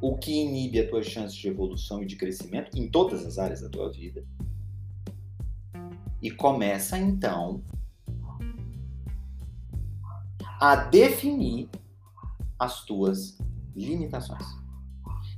o 0.00 0.16
que 0.16 0.32
inibe 0.32 0.80
as 0.80 0.88
tuas 0.88 1.06
chances 1.06 1.36
de 1.36 1.48
evolução 1.48 2.02
e 2.02 2.06
de 2.06 2.16
crescimento 2.16 2.76
em 2.76 2.88
todas 2.88 3.24
as 3.24 3.38
áreas 3.38 3.60
da 3.60 3.68
tua 3.68 3.90
vida. 3.90 4.24
E 6.22 6.30
começa 6.30 6.98
então 6.98 7.62
a 10.60 10.76
definir 10.76 11.68
as 12.58 12.84
tuas 12.84 13.38
limitações. 13.74 14.44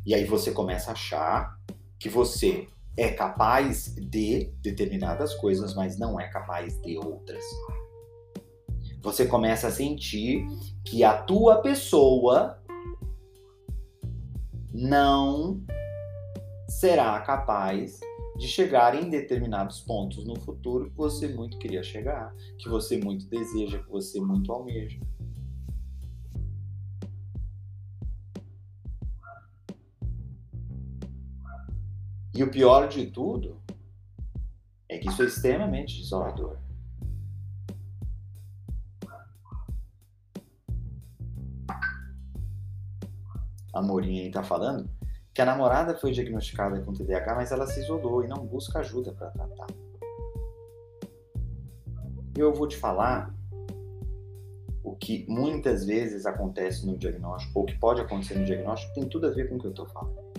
E 0.06 0.14
aí 0.14 0.24
você 0.24 0.52
começa 0.52 0.90
a 0.90 0.92
achar 0.94 1.58
que 1.98 2.08
você 2.08 2.66
é 2.96 3.10
capaz 3.10 3.94
de 3.94 4.52
determinadas 4.62 5.34
coisas, 5.34 5.74
mas 5.74 5.98
não 5.98 6.18
é 6.18 6.28
capaz 6.28 6.80
de 6.80 6.96
outras 6.96 7.44
você 9.02 9.26
começa 9.26 9.68
a 9.68 9.70
sentir 9.70 10.46
que 10.84 11.02
a 11.02 11.16
tua 11.16 11.62
pessoa 11.62 12.59
não 14.80 15.62
será 16.66 17.20
capaz 17.20 18.00
de 18.38 18.48
chegar 18.48 18.94
em 18.94 19.10
determinados 19.10 19.80
pontos 19.80 20.24
no 20.24 20.40
futuro 20.40 20.88
que 20.88 20.96
você 20.96 21.28
muito 21.28 21.58
queria 21.58 21.82
chegar, 21.82 22.34
que 22.56 22.66
você 22.66 22.96
muito 22.96 23.26
deseja, 23.26 23.78
que 23.78 23.90
você 23.90 24.18
muito 24.18 24.50
almeja. 24.50 24.98
E 32.34 32.42
o 32.42 32.50
pior 32.50 32.88
de 32.88 33.08
tudo 33.08 33.60
é 34.88 34.96
que 34.96 35.10
isso 35.10 35.22
é 35.22 35.26
extremamente 35.26 36.00
desolador. 36.00 36.56
A 43.72 43.82
Morinha 43.82 44.22
aí 44.22 44.30
tá 44.30 44.42
falando, 44.42 44.88
que 45.32 45.40
a 45.40 45.44
namorada 45.44 45.96
foi 45.96 46.12
diagnosticada 46.12 46.80
com 46.80 46.92
TDAH, 46.92 47.34
mas 47.34 47.52
ela 47.52 47.66
se 47.66 47.80
isolou 47.80 48.24
e 48.24 48.28
não 48.28 48.44
busca 48.46 48.80
ajuda 48.80 49.12
para 49.12 49.30
tratar. 49.30 49.66
Eu 52.36 52.52
vou 52.52 52.66
te 52.66 52.76
falar 52.76 53.34
o 54.82 54.96
que 54.96 55.26
muitas 55.28 55.84
vezes 55.84 56.26
acontece 56.26 56.86
no 56.86 56.96
diagnóstico, 56.96 57.60
ou 57.60 57.66
que 57.66 57.78
pode 57.78 58.00
acontecer 58.00 58.38
no 58.38 58.44
diagnóstico, 58.44 58.94
tem 58.94 59.08
tudo 59.08 59.26
a 59.26 59.30
ver 59.30 59.48
com 59.48 59.56
o 59.56 59.58
que 59.58 59.66
eu 59.66 59.70
estou 59.70 59.86
falando. 59.86 60.30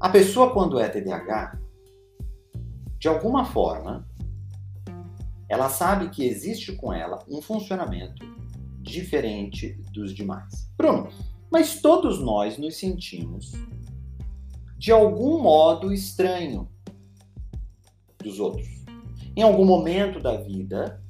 A 0.00 0.08
pessoa, 0.08 0.52
quando 0.52 0.78
é 0.78 0.88
TDAH, 0.88 1.58
de 2.98 3.08
alguma 3.08 3.44
forma, 3.44 4.08
ela 5.48 5.68
sabe 5.68 6.08
que 6.10 6.24
existe 6.26 6.72
com 6.76 6.92
ela 6.92 7.18
um 7.28 7.42
funcionamento 7.42 8.24
diferente 8.90 9.80
dos 9.92 10.14
demais. 10.14 10.70
Bruno, 10.76 11.08
mas 11.50 11.80
todos 11.80 12.20
nós 12.20 12.58
nos 12.58 12.76
sentimos 12.76 13.52
de 14.76 14.92
algum 14.92 15.42
modo 15.42 15.92
estranho 15.92 16.68
dos 18.22 18.38
outros. 18.38 18.68
Em 19.36 19.42
algum 19.42 19.64
momento 19.64 20.20
da 20.20 20.36
vida, 20.36 21.02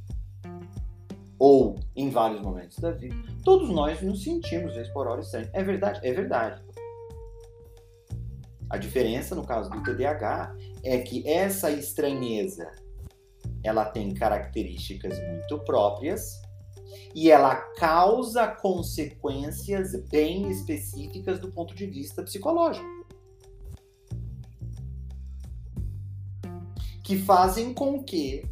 ou 1.38 1.78
em 1.94 2.10
vários 2.10 2.40
momentos 2.40 2.78
da 2.78 2.90
vida, 2.90 3.16
todos 3.44 3.68
nós 3.70 4.02
nos 4.02 4.22
sentimos, 4.22 4.74
vez 4.74 4.88
por 4.88 5.06
hora, 5.06 5.20
estranho. 5.20 5.48
É 5.52 5.62
verdade? 5.62 6.00
É 6.02 6.12
verdade. 6.12 6.62
A 8.70 8.76
diferença 8.76 9.34
no 9.34 9.46
caso 9.46 9.70
do 9.70 9.82
TDAH 9.82 10.54
é 10.82 10.98
que 10.98 11.26
essa 11.26 11.70
estranheza 11.70 12.70
ela 13.62 13.84
tem 13.84 14.12
características 14.12 15.18
muito 15.26 15.58
próprias 15.64 16.40
e 17.14 17.30
ela 17.30 17.56
causa 17.76 18.46
consequências 18.46 19.94
bem 20.08 20.50
específicas 20.50 21.38
do 21.38 21.50
ponto 21.50 21.74
de 21.74 21.86
vista 21.86 22.22
psicológico. 22.22 22.86
Que 27.02 27.18
fazem 27.18 27.72
com 27.72 28.04
que 28.04 28.48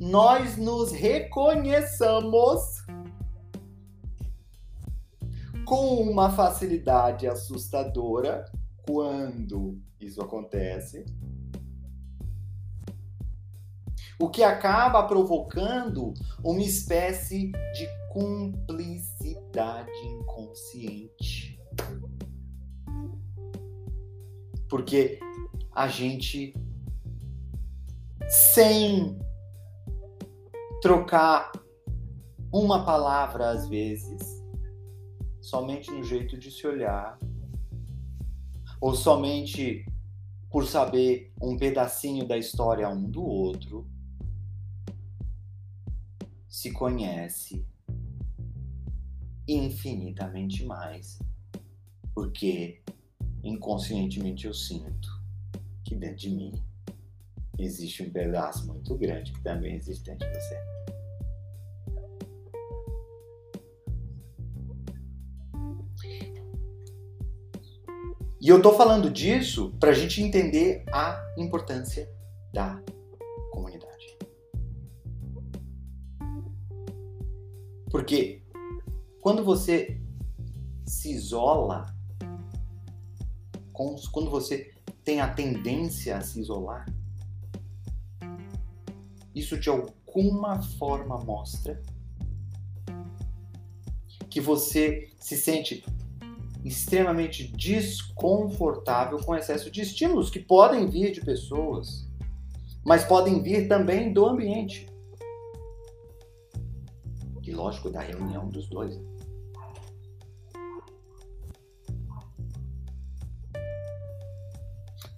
nós 0.00 0.56
nos 0.56 0.90
reconheçamos 0.90 2.82
com 5.64 6.02
uma 6.02 6.30
facilidade 6.30 7.28
assustadora 7.28 8.44
quando 8.84 9.80
isso 10.00 10.20
acontece 10.20 11.04
o 14.22 14.30
que 14.30 14.44
acaba 14.44 15.02
provocando 15.02 16.14
uma 16.44 16.62
espécie 16.62 17.50
de 17.74 17.88
cumplicidade 18.08 19.90
inconsciente. 20.06 21.60
Porque 24.68 25.18
a 25.74 25.88
gente, 25.88 26.54
sem 28.28 29.18
trocar 30.80 31.50
uma 32.52 32.84
palavra 32.84 33.50
às 33.50 33.68
vezes, 33.68 34.22
somente 35.40 35.90
no 35.90 36.04
jeito 36.04 36.38
de 36.38 36.48
se 36.48 36.64
olhar, 36.64 37.18
ou 38.80 38.94
somente 38.94 39.84
por 40.48 40.64
saber 40.64 41.32
um 41.42 41.56
pedacinho 41.56 42.24
da 42.24 42.38
história 42.38 42.88
um 42.88 43.10
do 43.10 43.24
outro, 43.24 43.90
se 46.52 46.70
conhece 46.70 47.64
infinitamente 49.48 50.66
mais, 50.66 51.18
porque 52.14 52.82
inconscientemente 53.42 54.46
eu 54.46 54.52
sinto 54.52 55.08
que 55.82 55.94
dentro 55.94 56.18
de 56.18 56.30
mim 56.30 56.52
existe 57.58 58.02
um 58.02 58.10
pedaço 58.10 58.66
muito 58.66 58.94
grande 58.98 59.32
que 59.32 59.40
também 59.40 59.76
existe 59.76 60.04
dentro 60.04 60.30
de 60.30 60.34
você. 60.34 60.58
E 68.38 68.48
eu 68.48 68.60
tô 68.60 68.74
falando 68.74 69.08
disso 69.08 69.74
para 69.80 69.92
a 69.92 69.94
gente 69.94 70.20
entender 70.20 70.84
a 70.92 71.18
importância 71.38 72.12
da 72.52 72.78
Porque 77.92 78.42
quando 79.20 79.44
você 79.44 80.00
se 80.86 81.12
isola, 81.12 81.94
quando 83.70 84.30
você 84.30 84.72
tem 85.04 85.20
a 85.20 85.32
tendência 85.32 86.16
a 86.16 86.22
se 86.22 86.40
isolar, 86.40 86.86
isso 89.34 89.60
de 89.60 89.68
alguma 89.68 90.62
forma 90.62 91.18
mostra 91.18 91.82
que 94.30 94.40
você 94.40 95.10
se 95.20 95.36
sente 95.36 95.84
extremamente 96.64 97.54
desconfortável 97.54 99.18
com 99.18 99.36
excesso 99.36 99.70
de 99.70 99.82
estímulos 99.82 100.30
que 100.30 100.40
podem 100.40 100.88
vir 100.88 101.12
de 101.12 101.20
pessoas, 101.20 102.08
mas 102.82 103.04
podem 103.04 103.42
vir 103.42 103.68
também 103.68 104.14
do 104.14 104.24
ambiente. 104.24 104.91
E 107.42 107.50
lógico, 107.50 107.90
da 107.90 108.00
reunião 108.00 108.48
dos 108.48 108.68
dois. 108.68 109.00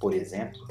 Por 0.01 0.13
exemplo, 0.13 0.67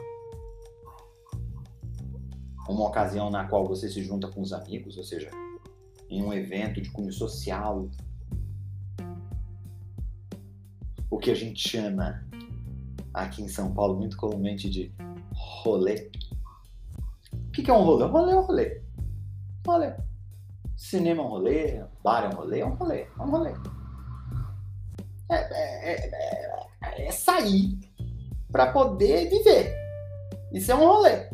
uma 2.68 2.88
ocasião 2.88 3.30
na 3.30 3.48
qual 3.48 3.68
você 3.68 3.90
se 3.90 4.04
junta 4.04 4.28
com 4.28 4.42
os 4.42 4.54
amigos, 4.54 4.98
ou 4.98 5.04
seja, 5.04 5.30
em 6.10 6.24
um 6.24 6.34
evento 6.34 6.82
de 6.82 6.90
cunho 6.92 7.12
social, 7.12 7.90
o 11.10 11.18
que 11.18 11.32
a 11.32 11.36
gente 11.36 11.68
chama 11.68 12.24
aqui 13.14 13.42
em 13.42 13.48
São 13.48 13.74
Paulo 13.74 13.98
muito 13.98 14.18
comumente 14.18 14.70
de 14.70 14.94
rolê. 15.34 16.12
O 17.48 17.52
que 17.52 17.70
é 17.70 17.74
um 17.74 17.84
rolê? 17.84 18.06
Rolê 18.06 18.32
é 18.32 18.36
um 18.36 18.42
rolê. 18.42 18.82
Rolê. 19.66 19.94
Cinema 20.94 21.24
é 21.24 21.26
um 21.26 21.30
rolê, 21.30 21.84
bar 22.04 22.24
é 22.24 22.28
um 22.28 22.38
rolê, 22.38 22.60
é 22.60 22.66
um 22.68 22.76
rolê, 22.76 23.02
é 23.02 23.22
um 23.24 23.32
rolê. 23.32 23.54
É, 25.32 25.36
é, 25.36 26.10
é, 26.84 27.08
é 27.08 27.12
sair 27.12 27.80
para 28.52 28.72
poder 28.72 29.28
viver. 29.28 29.76
Isso 30.52 30.72
é 30.72 30.76
um 30.76 30.86
rolê. 30.86 31.34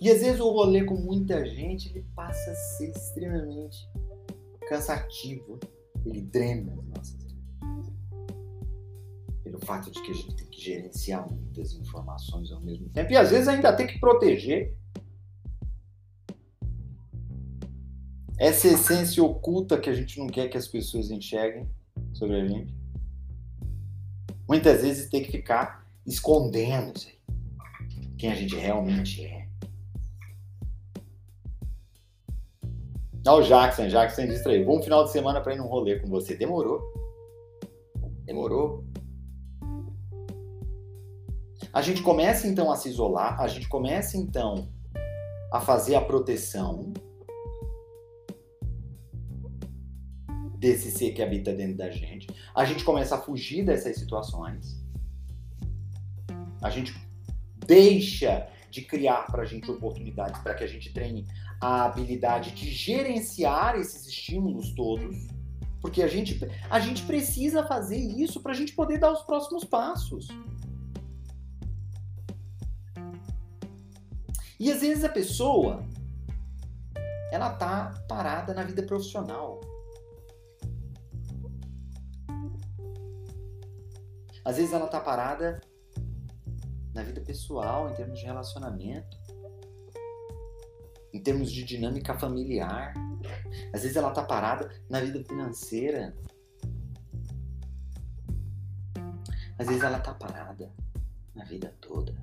E 0.00 0.10
às 0.10 0.20
vezes 0.22 0.40
o 0.40 0.50
rolê 0.50 0.82
com 0.82 0.96
muita 0.96 1.46
gente 1.46 1.90
ele 1.90 2.04
passa 2.16 2.50
a 2.50 2.54
ser 2.56 2.90
extremamente 2.90 3.88
cansativo. 4.68 5.60
Ele 6.04 6.22
drena 6.22 6.72
as 6.72 6.84
nossas. 6.88 7.19
Pelo 9.60 9.66
fato 9.66 9.90
de 9.90 10.02
que 10.02 10.10
a 10.10 10.14
gente 10.14 10.34
tem 10.34 10.46
que 10.46 10.60
gerenciar 10.60 11.30
muitas 11.30 11.74
informações 11.74 12.50
ao 12.50 12.60
mesmo 12.60 12.88
tempo. 12.88 13.12
E 13.12 13.16
às 13.16 13.30
vezes 13.30 13.46
ainda 13.46 13.72
tem 13.72 13.86
que 13.86 13.98
proteger 13.98 14.74
essa 18.38 18.68
essência 18.68 19.22
oculta 19.22 19.78
que 19.78 19.90
a 19.90 19.92
gente 19.92 20.18
não 20.18 20.28
quer 20.28 20.48
que 20.48 20.56
as 20.56 20.66
pessoas 20.66 21.10
enxerguem 21.10 21.68
sobre 22.14 22.40
a 22.40 22.48
gente. 22.48 22.74
Muitas 24.48 24.82
vezes 24.82 25.10
tem 25.10 25.22
que 25.22 25.30
ficar 25.30 25.86
escondendo. 26.06 26.98
Quem 28.16 28.32
a 28.32 28.34
gente 28.34 28.56
realmente 28.56 29.24
é. 29.24 29.46
Olha 33.26 33.44
o 33.44 33.46
Jackson, 33.46 33.88
Jackson 33.88 34.26
distraiu. 34.26 34.64
Bom 34.64 34.82
final 34.82 35.04
de 35.04 35.12
semana 35.12 35.40
para 35.42 35.54
ir 35.54 35.58
num 35.58 35.66
rolê 35.66 36.00
com 36.00 36.08
você. 36.08 36.34
Demorou. 36.34 36.80
Demorou. 38.24 38.89
A 41.72 41.82
gente 41.82 42.02
começa 42.02 42.46
então 42.46 42.70
a 42.70 42.76
se 42.76 42.88
isolar, 42.88 43.40
a 43.40 43.46
gente 43.46 43.68
começa 43.68 44.16
então 44.16 44.68
a 45.52 45.60
fazer 45.60 45.94
a 45.94 46.00
proteção 46.00 46.92
desse 50.58 50.90
ser 50.90 51.12
que 51.12 51.22
habita 51.22 51.52
dentro 51.52 51.76
da 51.76 51.90
gente. 51.90 52.28
A 52.54 52.64
gente 52.64 52.84
começa 52.84 53.14
a 53.14 53.18
fugir 53.18 53.64
dessas 53.64 53.96
situações. 53.96 54.78
A 56.62 56.68
gente 56.68 56.94
deixa 57.66 58.46
de 58.70 58.82
criar 58.82 59.26
para 59.26 59.42
a 59.42 59.46
gente 59.46 59.70
oportunidades 59.70 60.40
para 60.42 60.54
que 60.54 60.62
a 60.62 60.66
gente 60.66 60.92
treine 60.92 61.26
a 61.60 61.84
habilidade 61.84 62.52
de 62.52 62.70
gerenciar 62.70 63.76
esses 63.76 64.06
estímulos 64.06 64.72
todos, 64.74 65.26
porque 65.80 66.02
a 66.02 66.08
gente, 66.08 66.38
a 66.68 66.78
gente 66.78 67.02
precisa 67.04 67.66
fazer 67.66 67.98
isso 67.98 68.40
para 68.40 68.52
a 68.52 68.54
gente 68.54 68.74
poder 68.74 68.98
dar 68.98 69.12
os 69.12 69.22
próximos 69.22 69.64
passos. 69.64 70.28
E 74.60 74.70
às 74.70 74.80
vezes 74.80 75.02
a 75.02 75.08
pessoa 75.08 75.84
ela 77.32 77.50
tá 77.54 78.04
parada 78.08 78.54
na 78.54 78.62
vida 78.62 78.82
profissional. 78.84 79.60
Às 84.44 84.56
vezes 84.56 84.72
ela 84.72 84.86
tá 84.86 85.00
parada 85.00 85.60
na 86.94 87.02
vida 87.02 87.20
pessoal, 87.20 87.90
em 87.90 87.94
termos 87.94 88.18
de 88.18 88.26
relacionamento 88.26 89.20
em 91.12 91.20
termos 91.20 91.50
de 91.50 91.64
dinâmica 91.64 92.14
familiar. 92.18 92.94
Às 93.72 93.82
vezes 93.82 93.96
ela 93.96 94.10
tá 94.10 94.22
parada 94.22 94.70
na 94.88 95.00
vida 95.00 95.22
financeira. 95.24 96.14
Às 99.58 99.66
vezes 99.66 99.82
ela 99.82 100.00
tá 100.00 100.14
parada 100.14 100.70
na 101.34 101.44
vida 101.44 101.74
toda. 101.80 102.14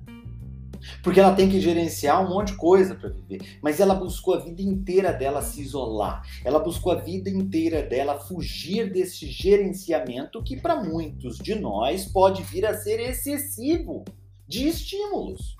Porque 1.02 1.20
ela 1.20 1.34
tem 1.34 1.48
que 1.48 1.60
gerenciar 1.60 2.24
um 2.24 2.30
monte 2.30 2.52
de 2.52 2.56
coisa 2.56 2.94
para 2.94 3.08
viver. 3.08 3.58
Mas 3.62 3.80
ela 3.80 3.94
buscou 3.94 4.34
a 4.34 4.38
vida 4.38 4.62
inteira 4.62 5.12
dela 5.12 5.42
se 5.42 5.60
isolar. 5.60 6.22
Ela 6.44 6.58
buscou 6.58 6.92
a 6.92 6.96
vida 6.96 7.30
inteira 7.30 7.82
dela 7.82 8.18
fugir 8.18 8.92
desse 8.92 9.26
gerenciamento 9.26 10.42
que 10.42 10.56
para 10.56 10.82
muitos 10.82 11.38
de 11.38 11.54
nós 11.54 12.06
pode 12.06 12.42
vir 12.42 12.66
a 12.66 12.74
ser 12.74 13.00
excessivo 13.00 14.04
de 14.46 14.66
estímulos. 14.66 15.56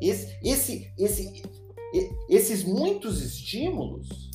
Esse, 0.00 0.36
esse, 0.42 0.92
esse, 0.98 1.42
esses 2.28 2.64
muitos 2.64 3.22
estímulos, 3.22 4.30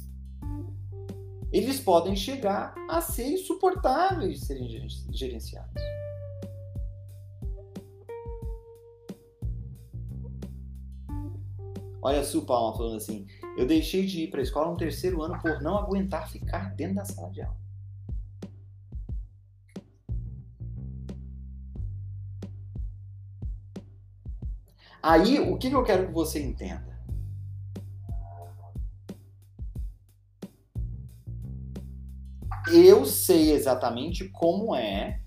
eles 1.52 1.80
podem 1.80 2.15
chegar 2.15 2.74
a 2.89 3.02
ser 3.02 3.28
insuportáveis 3.28 4.39
de 4.39 4.46
serem 4.46 4.88
gerenciados. 5.12 5.82
Olha 12.08 12.22
a 12.22 12.24
Su 12.24 12.46
Palma 12.46 12.74
falando 12.74 12.96
assim: 12.96 13.28
eu 13.58 13.67
deixei 13.67 14.06
de 14.06 14.22
ir 14.22 14.30
para 14.30 14.39
a 14.39 14.43
escola 14.43 14.72
no 14.72 14.78
terceiro 14.78 15.22
ano 15.22 15.38
por 15.41 15.62
não 15.62 15.78
aguentar 15.78 16.30
ficar 16.30 16.74
dentro 16.74 16.96
da 16.96 17.04
sala 17.04 17.30
de 17.34 17.41
aula. 17.41 17.58
Aí, 25.04 25.38
o 25.38 25.58
que 25.58 25.70
eu 25.70 25.84
quero 25.84 26.08
que 26.08 26.13
você 26.13 26.41
entenda? 26.41 26.98
Eu 32.72 33.06
sei 33.06 33.52
exatamente 33.52 34.30
como 34.30 34.74
é 34.74 35.22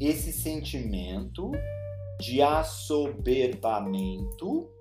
esse 0.00 0.32
sentimento 0.32 1.52
de 2.18 2.40
assoberbamento 2.40 4.72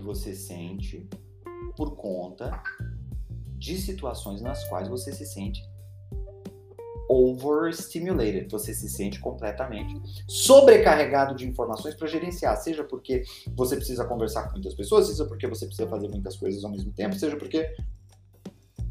que 0.00 0.06
você 0.06 0.34
sente 0.34 1.06
por 1.76 1.94
conta 1.94 2.62
de 3.58 3.76
situações 3.76 4.40
nas 4.40 4.64
quais 4.64 4.88
você 4.88 5.12
se 5.12 5.26
sente 5.26 5.62
overstimulated, 7.08 8.48
você 8.48 8.72
se 8.72 8.88
sente 8.88 9.20
completamente 9.20 10.00
sobrecarregado 10.26 11.34
de 11.34 11.46
informações 11.46 11.94
para 11.94 12.06
gerenciar, 12.06 12.56
seja 12.56 12.84
porque 12.84 13.24
você 13.54 13.76
precisa 13.76 14.04
conversar 14.04 14.44
com 14.44 14.52
muitas 14.52 14.74
pessoas, 14.74 15.08
seja 15.08 15.24
porque 15.26 15.46
você 15.46 15.66
precisa 15.66 15.88
fazer 15.88 16.08
muitas 16.08 16.36
coisas 16.36 16.64
ao 16.64 16.70
mesmo 16.70 16.92
tempo, 16.92 17.16
seja 17.16 17.36
porque 17.36 17.74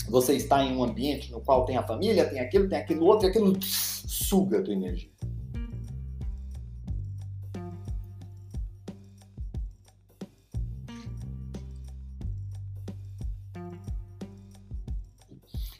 você 0.09 0.33
está 0.33 0.63
em 0.63 0.75
um 0.75 0.83
ambiente 0.83 1.31
no 1.31 1.41
qual 1.41 1.65
tem 1.65 1.77
a 1.77 1.87
família, 1.87 2.29
tem 2.29 2.39
aquilo, 2.39 2.67
tem 2.67 2.77
aquilo 2.77 3.05
outro, 3.05 3.27
e 3.27 3.29
aquilo 3.29 3.57
suga 3.61 4.59
a 4.59 4.61
tua 4.61 4.73
energia. 4.73 5.09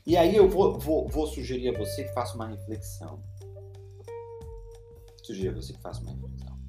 E 0.09 0.17
aí 0.17 0.35
eu 0.35 0.49
vou, 0.49 0.79
vou, 0.79 1.07
vou 1.07 1.27
sugerir 1.27 1.69
a 1.69 1.77
você 1.77 2.03
que 2.03 2.11
faça 2.15 2.33
uma 2.33 2.47
reflexão. 2.47 3.23
Sugerir 5.21 5.49
a 5.49 5.53
você 5.53 5.71
que 5.71 5.79
faça 5.79 6.01
uma 6.01 6.09
reflexão. 6.13 6.59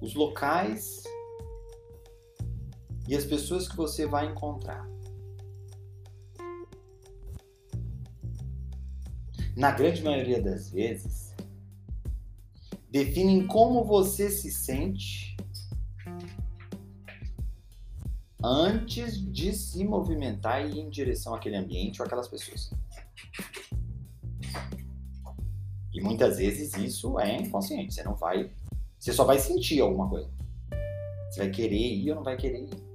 Os 0.00 0.14
locais 0.14 1.02
e 3.06 3.14
as 3.14 3.26
pessoas 3.26 3.68
que 3.68 3.76
você 3.76 4.06
vai 4.06 4.24
encontrar. 4.24 4.88
Na 9.54 9.72
grande 9.72 10.02
maioria 10.02 10.40
das 10.40 10.70
vezes, 10.70 11.34
definem 12.90 13.46
como 13.46 13.84
você 13.84 14.30
se 14.30 14.50
sente 14.50 15.29
antes 18.42 19.20
de 19.32 19.52
se 19.52 19.84
movimentar 19.84 20.64
e 20.66 20.78
ir 20.78 20.80
em 20.80 20.90
direção 20.90 21.34
àquele 21.34 21.56
ambiente 21.56 22.00
ou 22.00 22.06
aquelas 22.06 22.28
pessoas. 22.28 22.70
E 25.92 26.00
muitas 26.00 26.38
vezes 26.38 26.74
isso 26.76 27.18
é 27.18 27.36
inconsciente, 27.36 27.92
você 27.92 28.02
não 28.02 28.14
vai, 28.14 28.50
você 28.98 29.12
só 29.12 29.24
vai 29.24 29.38
sentir 29.38 29.80
alguma 29.80 30.08
coisa. 30.08 30.30
Você 31.30 31.40
vai 31.40 31.50
querer 31.50 31.76
ir 31.76 32.10
ou 32.10 32.16
não 32.16 32.24
vai 32.24 32.36
querer 32.36 32.64
ir. 32.64 32.90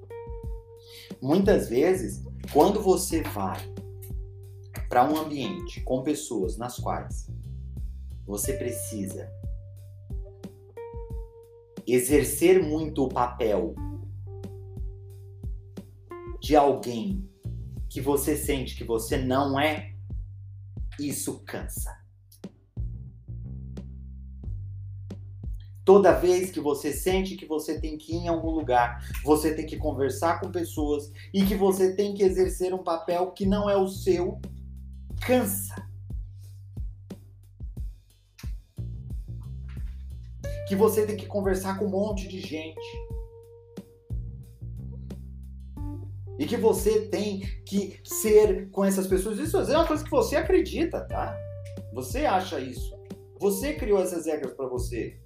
Muitas 1.22 1.70
vezes, 1.70 2.24
quando 2.52 2.82
você 2.82 3.22
vai 3.22 3.60
para 4.90 5.10
um 5.10 5.18
ambiente 5.18 5.82
com 5.82 6.04
pessoas 6.04 6.58
nas 6.58 6.78
quais 6.78 7.30
você 8.26 8.54
precisa 8.54 9.32
exercer 11.86 12.64
muito 12.64 13.04
o 13.04 13.10
papel 13.10 13.76
de 16.46 16.56
alguém 16.56 17.28
que 17.90 18.00
você 18.00 18.38
sente 18.38 18.76
que 18.76 18.84
você 18.84 19.18
não 19.18 19.60
é, 19.60 19.96
isso 21.00 21.40
cansa. 21.40 21.98
Toda 25.84 26.14
vez 26.14 26.52
que 26.52 26.60
você 26.60 26.94
sente 26.94 27.36
que 27.36 27.48
você 27.48 27.82
tem 27.82 27.98
que 27.98 28.14
ir 28.14 28.18
em 28.18 28.28
algum 28.28 28.52
lugar, 28.52 29.04
você 29.24 29.56
tem 29.56 29.66
que 29.66 29.76
conversar 29.76 30.40
com 30.40 30.52
pessoas 30.52 31.12
e 31.34 31.44
que 31.44 31.56
você 31.56 31.96
tem 31.96 32.14
que 32.14 32.22
exercer 32.22 32.76
um 32.76 32.84
papel 32.84 33.32
que 33.32 33.48
não 33.48 33.68
é 33.68 33.76
o 33.76 33.88
seu, 33.88 34.40
cansa. 35.26 35.74
Que 40.68 40.76
você 40.76 41.08
tem 41.08 41.18
que 41.18 41.26
conversar 41.26 41.80
com 41.80 41.86
um 41.86 41.90
monte 41.90 42.28
de 42.28 42.40
gente 42.40 43.15
E 46.38 46.46
que 46.46 46.58
você 46.58 47.02
tem 47.08 47.40
que 47.66 48.00
ser 48.04 48.70
com 48.70 48.84
essas 48.84 49.08
pessoas. 49.08 49.40
Isso 49.40 49.58
é 49.58 49.78
uma 49.78 49.88
coisa 49.88 50.04
que 50.04 50.12
você 50.12 50.36
acredita, 50.36 51.02
tá? 51.02 51.38
Você 51.94 52.26
acha 52.26 52.60
isso. 52.60 52.94
Você 53.40 53.74
criou 53.74 54.02
essas 54.02 54.26
regras 54.26 54.54
para 54.54 54.68
você. 54.68 55.20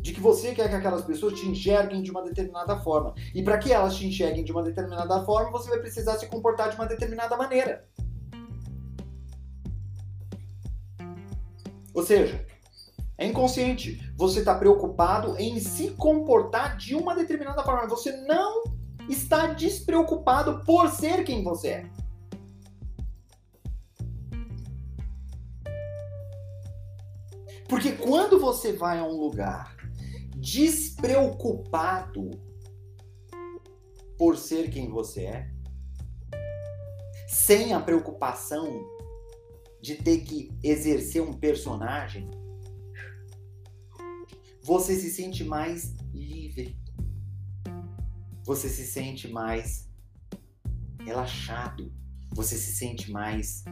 De 0.00 0.12
que 0.12 0.20
você 0.20 0.54
quer 0.54 0.68
que 0.68 0.74
aquelas 0.74 1.04
pessoas 1.04 1.38
te 1.38 1.46
enxerguem 1.46 2.02
de 2.02 2.10
uma 2.10 2.22
determinada 2.22 2.80
forma. 2.80 3.14
E 3.34 3.42
para 3.42 3.58
que 3.58 3.72
elas 3.72 3.94
te 3.94 4.06
enxerguem 4.06 4.42
de 4.42 4.50
uma 4.50 4.62
determinada 4.62 5.24
forma, 5.24 5.50
você 5.50 5.68
vai 5.68 5.78
precisar 5.78 6.18
se 6.18 6.26
comportar 6.26 6.70
de 6.70 6.76
uma 6.76 6.86
determinada 6.86 7.36
maneira. 7.36 7.86
Ou 11.92 12.02
seja, 12.02 12.44
é 13.18 13.26
inconsciente. 13.26 14.00
Você 14.16 14.38
está 14.38 14.54
preocupado 14.54 15.36
em 15.36 15.60
se 15.60 15.90
comportar 15.90 16.76
de 16.76 16.94
uma 16.94 17.14
determinada 17.14 17.62
forma. 17.62 17.86
Você 17.88 18.10
não 18.22 18.62
está 19.08 19.48
despreocupado 19.48 20.64
por 20.64 20.88
ser 20.88 21.24
quem 21.24 21.42
você 21.42 21.68
é. 21.68 21.90
Porque 27.68 27.92
quando 27.92 28.40
você 28.40 28.72
vai 28.72 28.98
a 28.98 29.04
um 29.04 29.16
lugar 29.16 29.76
despreocupado 30.36 32.30
por 34.18 34.36
ser 34.36 34.70
quem 34.70 34.90
você 34.90 35.24
é, 35.24 35.50
sem 37.28 37.72
a 37.72 37.80
preocupação 37.80 38.84
de 39.80 39.94
ter 39.94 40.22
que 40.22 40.50
exercer 40.64 41.22
um 41.22 41.32
personagem, 41.32 42.28
você 44.62 44.96
se 44.96 45.10
sente 45.10 45.44
mais 45.44 45.94
livre 46.12 46.79
você 48.50 48.68
se 48.68 48.84
sente 48.84 49.28
mais 49.28 49.88
relaxado, 51.04 51.92
você 52.34 52.56
se 52.56 52.72
sente 52.72 53.08
mais 53.08 53.62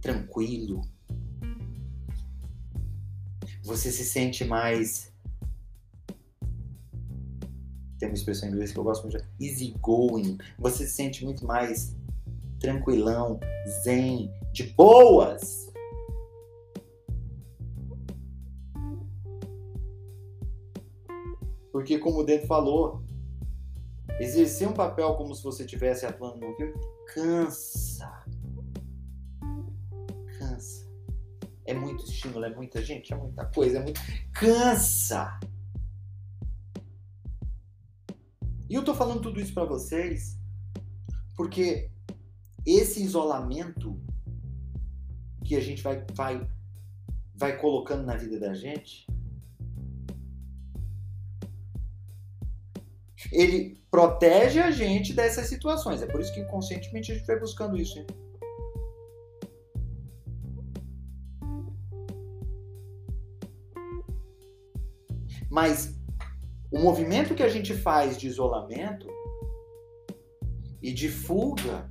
tranquilo, 0.00 0.80
você 3.62 3.92
se 3.92 4.02
sente 4.02 4.46
mais. 4.46 5.12
Tem 7.98 8.08
uma 8.08 8.14
expressão 8.14 8.48
em 8.48 8.52
inglês 8.52 8.72
que 8.72 8.78
eu 8.78 8.82
gosto 8.82 9.02
muito 9.02 9.22
easy 9.38 9.74
going. 9.82 10.38
Você 10.58 10.86
se 10.86 10.94
sente 10.94 11.22
muito 11.22 11.44
mais 11.44 11.94
tranquilão, 12.58 13.38
zen, 13.84 14.32
de 14.54 14.72
boas. 14.72 15.70
Porque, 21.70 21.98
como 21.98 22.20
o 22.20 22.24
Dentro 22.24 22.46
falou, 22.46 23.09
Exercer 24.20 24.68
um 24.68 24.74
papel 24.74 25.14
como 25.14 25.34
se 25.34 25.42
você 25.42 25.64
estivesse 25.64 26.04
atuando 26.04 26.46
no 26.46 26.54
filme 26.54 26.74
cansa. 27.14 28.24
Cansa. 30.38 30.88
É 31.64 31.72
muito 31.72 32.04
estímulo, 32.04 32.44
é 32.44 32.54
muita 32.54 32.84
gente, 32.84 33.12
é 33.12 33.16
muita 33.16 33.46
coisa, 33.46 33.78
é 33.78 33.82
muito. 33.82 34.00
Cansa! 34.32 35.40
E 38.68 38.74
eu 38.74 38.84
tô 38.84 38.94
falando 38.94 39.22
tudo 39.22 39.40
isso 39.40 39.54
para 39.54 39.64
vocês 39.64 40.38
porque 41.40 41.90
esse 42.66 43.02
isolamento 43.02 43.98
que 45.42 45.56
a 45.56 45.60
gente 45.60 45.82
vai, 45.82 46.04
vai, 46.12 46.46
vai 47.34 47.56
colocando 47.56 48.04
na 48.04 48.14
vida 48.14 48.38
da 48.38 48.52
gente 48.52 49.06
ele 53.32 53.80
protege 53.90 54.60
a 54.60 54.70
gente 54.70 55.12
dessas 55.12 55.46
situações. 55.46 56.02
É 56.02 56.06
por 56.06 56.20
isso 56.20 56.32
que 56.32 56.40
inconscientemente 56.40 57.12
a 57.12 57.14
gente 57.14 57.26
vai 57.26 57.38
buscando 57.38 57.76
isso. 57.76 57.98
Hein? 57.98 58.06
Mas 65.50 65.94
o 66.70 66.78
movimento 66.78 67.34
que 67.34 67.42
a 67.42 67.48
gente 67.48 67.74
faz 67.74 68.16
de 68.16 68.28
isolamento 68.28 69.08
e 70.80 70.92
de 70.92 71.08
fuga 71.08 71.90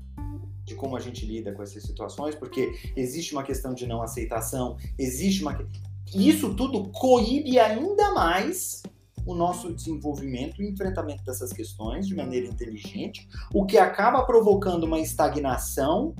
de 0.64 0.76
como 0.76 0.96
a 0.96 1.00
gente 1.00 1.26
lida 1.26 1.52
com 1.52 1.64
essas 1.64 1.84
situações, 1.84 2.36
porque 2.36 2.72
existe 2.96 3.34
uma 3.34 3.44
questão 3.44 3.74
de 3.74 3.88
não 3.88 4.02
aceitação, 4.02 4.78
existe 4.98 5.42
uma. 5.42 5.68
Isso 6.14 6.56
tudo 6.56 6.90
coíbe 6.92 7.60
ainda 7.60 8.14
mais 8.14 8.84
o 9.26 9.36
nosso 9.36 9.74
desenvolvimento 9.74 10.62
e 10.62 10.70
enfrentamento 10.70 11.24
dessas 11.24 11.52
questões 11.52 12.08
de 12.08 12.16
maneira 12.16 12.48
inteligente, 12.48 13.28
o 13.54 13.66
que 13.66 13.78
acaba 13.78 14.24
provocando 14.24 14.84
uma 14.84 15.00
estagnação 15.00 16.16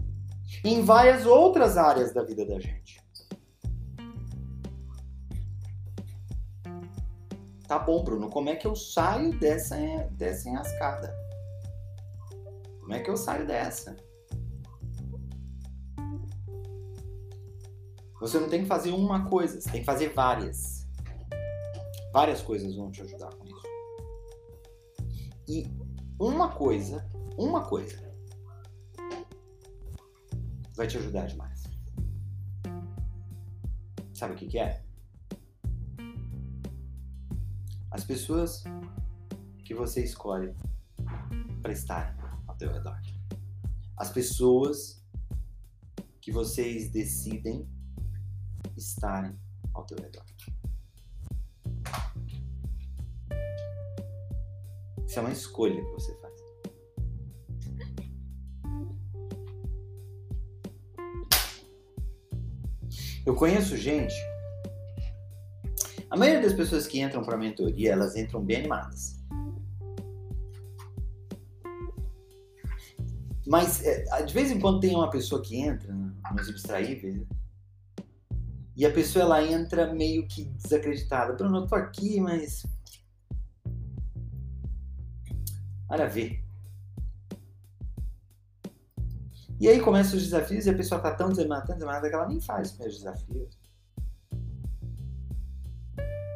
em 0.64 0.84
várias 0.84 1.26
outras 1.26 1.78
áreas 1.78 2.14
da 2.14 2.24
vida 2.24 2.46
da 2.46 2.60
gente. 2.60 3.00
Tá 7.68 7.78
bom, 7.78 8.04
Bruno, 8.04 8.30
como 8.30 8.50
é 8.50 8.56
que 8.56 8.66
eu 8.66 8.76
saio 8.76 9.38
dessa, 9.40 9.76
dessa 10.12 10.50
enrascada? 10.50 11.14
Como 12.80 12.94
é 12.94 13.00
que 13.00 13.10
eu 13.12 13.16
saio 13.16 13.46
dessa? 13.46 13.96
Você 18.20 18.40
não 18.40 18.50
tem 18.50 18.64
que 18.64 18.68
fazer 18.68 18.92
uma 18.92 19.30
coisa, 19.30 19.62
você 19.62 19.70
tem 19.70 19.82
que 19.82 19.86
fazer 19.86 20.14
várias. 20.14 20.79
Várias 22.12 22.42
coisas 22.42 22.76
vão 22.76 22.92
te 22.92 23.02
ajudar 23.02 23.34
com 23.36 23.46
isso. 23.46 23.68
E 25.48 25.66
uma 26.20 26.50
coisa, 26.50 27.08
uma 27.38 27.64
coisa, 27.64 28.10
vai 30.76 30.88
te 30.88 30.98
ajudar 30.98 31.28
demais. 31.28 31.64
Sabe 34.14 34.34
o 34.34 34.38
que, 34.38 34.48
que 34.48 34.60
é? 34.60 34.84
As 37.92 38.04
pessoas 38.04 38.64
que 39.64 39.74
você 39.74 40.04
escolhe 40.04 40.54
para 41.62 41.72
estar 41.72 42.16
ao 42.48 42.56
teu 42.56 42.72
redor. 42.72 43.00
As 43.98 44.12
pessoas 44.12 45.04
que 46.22 46.32
vocês 46.32 46.90
decidem 46.90 47.68
estarem 48.78 49.38
ao 49.74 49.86
teu 49.86 49.98
redor. 49.98 50.26
Isso 55.10 55.18
é 55.18 55.22
uma 55.24 55.32
escolha 55.32 55.84
que 55.84 55.92
você 55.92 56.16
faz. 56.18 56.34
Eu 63.26 63.34
conheço 63.34 63.76
gente. 63.76 64.14
A 66.12 66.16
maioria 66.16 66.44
das 66.44 66.54
pessoas 66.54 66.86
que 66.86 67.02
entram 67.02 67.24
para 67.24 67.36
mentoria, 67.38 67.92
elas 67.92 68.16
entram 68.16 68.46
bem 68.46 68.58
animadas. 68.58 69.20
Mas 73.48 73.84
é, 73.84 74.22
de 74.22 74.32
vez 74.32 74.52
em 74.52 74.60
quando 74.60 74.80
tem 74.80 74.94
uma 74.94 75.10
pessoa 75.10 75.42
que 75.42 75.60
entra 75.60 75.92
nos 75.92 76.50
abstraíveis 76.50 77.26
e 78.78 78.86
a 78.86 78.92
pessoa 78.92 79.26
ela 79.26 79.44
entra 79.44 79.92
meio 79.92 80.28
que 80.28 80.46
desacreditada. 80.46 81.34
Bruno, 81.34 81.58
eu 81.58 81.66
tô 81.66 81.74
aqui, 81.74 82.22
mas. 82.22 82.64
Olha 85.90 86.06
a 86.06 86.08
ver. 86.08 86.44
E 89.60 89.68
aí 89.68 89.82
começam 89.82 90.18
os 90.18 90.24
desafios 90.24 90.66
e 90.66 90.70
a 90.70 90.76
pessoa 90.76 91.02
tá 91.02 91.14
tão 91.14 91.30
desanimada, 91.30 91.68
tão 91.68 91.78
que 91.78 92.16
ela 92.16 92.28
nem 92.28 92.40
faz 92.40 92.72
os 92.72 92.78
meus 92.78 92.98
desafios. 92.98 93.60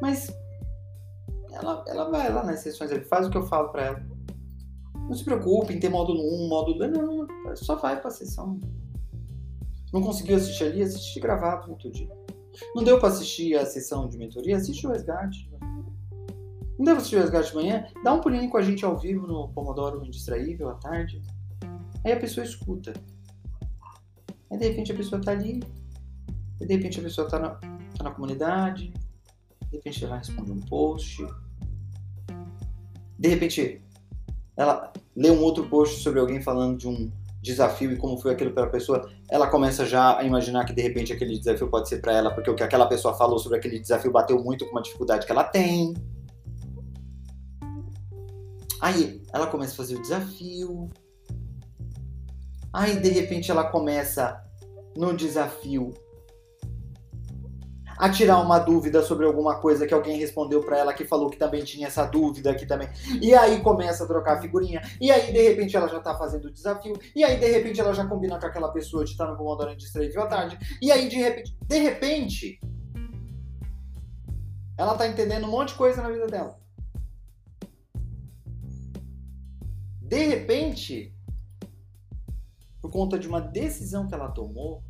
Mas 0.02 0.28
ela, 1.54 1.86
ela 1.88 2.10
vai 2.10 2.32
lá 2.32 2.44
nas 2.44 2.60
sessões, 2.60 2.92
faz 3.08 3.28
o 3.28 3.30
que 3.30 3.38
eu 3.38 3.48
falo 3.48 3.70
para 3.70 3.84
ela. 3.84 4.06
Não 4.96 5.14
se 5.14 5.24
preocupe 5.24 5.74
em 5.74 5.80
ter 5.80 5.90
módulo 5.90 6.20
1, 6.20 6.50
módulo 6.50 6.78
2, 6.80 6.92
não, 6.92 7.28
só 7.56 7.76
vai 7.76 8.02
pra 8.02 8.10
sessão. 8.10 8.60
Não 9.94 10.02
conseguiu 10.02 10.36
assistir 10.36 10.66
ali, 10.66 10.82
assiste 10.82 11.20
gravado 11.20 11.68
no 11.68 11.74
outro 11.74 11.92
dia. 11.92 12.10
Não 12.76 12.84
deu 12.84 13.00
para 13.00 13.10
assistir 13.10 13.56
a 13.56 13.66
sessão 13.66 14.08
de 14.08 14.18
mentoria? 14.18 14.58
Assiste 14.58 14.86
o 14.86 14.92
resgate. 14.92 15.50
Não 16.84 16.92
para 16.92 16.98
assistir 16.98 17.16
o 17.16 17.20
resgate 17.20 17.48
de 17.48 17.56
manhã? 17.56 17.88
Dá 18.04 18.14
um 18.14 18.20
pulinho 18.20 18.50
com 18.50 18.58
a 18.58 18.62
gente 18.62 18.84
ao 18.84 18.98
vivo 18.98 19.26
no 19.26 19.48
Pomodoro 19.48 20.06
Indistraível 20.06 20.68
à 20.68 20.74
tarde. 20.74 21.24
Aí 22.04 22.12
a 22.12 22.20
pessoa 22.20 22.46
escuta. 22.46 22.92
Aí 24.52 24.58
de 24.58 24.68
repente 24.68 24.92
a 24.92 24.96
pessoa 24.96 25.22
tá 25.22 25.32
ali. 25.32 25.64
E 26.60 26.66
de 26.66 26.76
repente 26.76 27.00
a 27.00 27.04
pessoa 27.04 27.26
tá 27.26 27.40
na, 27.40 27.52
tá 27.52 28.04
na 28.04 28.12
comunidade. 28.12 28.92
De 29.70 29.78
repente 29.78 30.04
ela 30.04 30.18
responde 30.18 30.52
um 30.52 30.60
post. 30.60 31.26
De 33.18 33.30
repente 33.30 33.82
ela 34.58 34.92
lê 35.16 35.32
um 35.32 35.42
outro 35.42 35.66
post 35.70 36.04
sobre 36.04 36.20
alguém 36.20 36.42
falando 36.42 36.78
de 36.78 36.90
um 36.90 37.10
desafio 37.42 37.94
e 37.94 37.96
como 37.96 38.18
foi 38.18 38.34
aquilo 38.34 38.52
para 38.52 38.66
a 38.66 38.70
pessoa, 38.70 39.10
ela 39.30 39.48
começa 39.48 39.86
já 39.86 40.18
a 40.18 40.24
imaginar 40.26 40.66
que 40.66 40.74
de 40.74 40.82
repente 40.82 41.14
aquele 41.14 41.38
desafio 41.38 41.70
pode 41.70 41.88
ser 41.88 42.02
para 42.02 42.12
ela, 42.12 42.32
porque 42.32 42.50
o 42.50 42.56
que 42.56 42.64
aquela 42.64 42.88
pessoa 42.88 43.14
falou 43.14 43.40
sobre 43.40 43.58
aquele 43.58 43.80
desafio 43.80 44.12
bateu 44.12 44.44
muito 44.44 44.66
com 44.66 44.72
uma 44.72 44.82
dificuldade 44.82 45.26
que 45.26 45.32
ela 45.32 45.46
tem. 45.46 45.94
Aí 48.84 49.24
ela 49.32 49.48
começa 49.48 49.72
a 49.72 49.78
fazer 49.78 49.96
o 49.96 50.02
desafio. 50.02 50.90
Aí 52.74 53.00
de 53.00 53.08
repente 53.08 53.50
ela 53.50 53.72
começa 53.72 54.44
no 54.98 55.16
desafio 55.16 55.94
a 57.98 58.10
tirar 58.10 58.40
uma 58.40 58.60
dúvida 58.60 59.02
sobre 59.02 59.26
alguma 59.26 59.62
coisa 59.62 59.88
que 59.88 59.94
alguém 59.94 60.18
respondeu 60.18 60.60
para 60.60 60.80
ela 60.80 60.94
que 60.94 61.06
falou 61.06 61.30
que 61.30 61.38
também 61.38 61.64
tinha 61.64 61.88
essa 61.88 62.04
dúvida 62.04 62.52
aqui 62.52 62.66
também. 62.66 62.90
E 63.22 63.34
aí 63.34 63.62
começa 63.62 64.04
a 64.04 64.08
trocar 64.08 64.42
figurinha. 64.42 64.82
E 65.00 65.10
aí 65.10 65.32
de 65.32 65.42
repente 65.42 65.78
ela 65.78 65.88
já 65.88 66.02
tá 66.02 66.18
fazendo 66.18 66.50
o 66.50 66.52
desafio. 66.52 67.00
E 67.16 67.24
aí 67.24 67.40
de 67.40 67.50
repente 67.50 67.80
ela 67.80 67.94
já 67.94 68.06
combina 68.06 68.38
com 68.38 68.48
aquela 68.48 68.74
pessoa 68.74 69.06
de 69.06 69.12
estar 69.12 69.28
no 69.28 69.38
Pomodoro 69.38 69.74
de 69.78 69.86
Straight 69.86 70.18
à 70.20 70.26
tarde. 70.26 70.60
E 70.82 70.92
aí 70.92 71.08
de 71.08 71.16
repente, 71.16 71.58
de 71.62 71.78
repente, 71.78 72.60
ela 74.78 74.98
tá 74.98 75.08
entendendo 75.08 75.48
um 75.48 75.52
monte 75.52 75.70
de 75.70 75.76
coisa 75.76 76.02
na 76.02 76.10
vida 76.10 76.28
dela. 76.28 76.63
De 80.14 80.28
repente, 80.28 81.12
por 82.80 82.92
conta 82.92 83.18
de 83.18 83.28
uma 83.28 83.42
decisão 83.42 84.06
que 84.06 84.14
ela 84.14 84.30
tomou, 84.30 84.84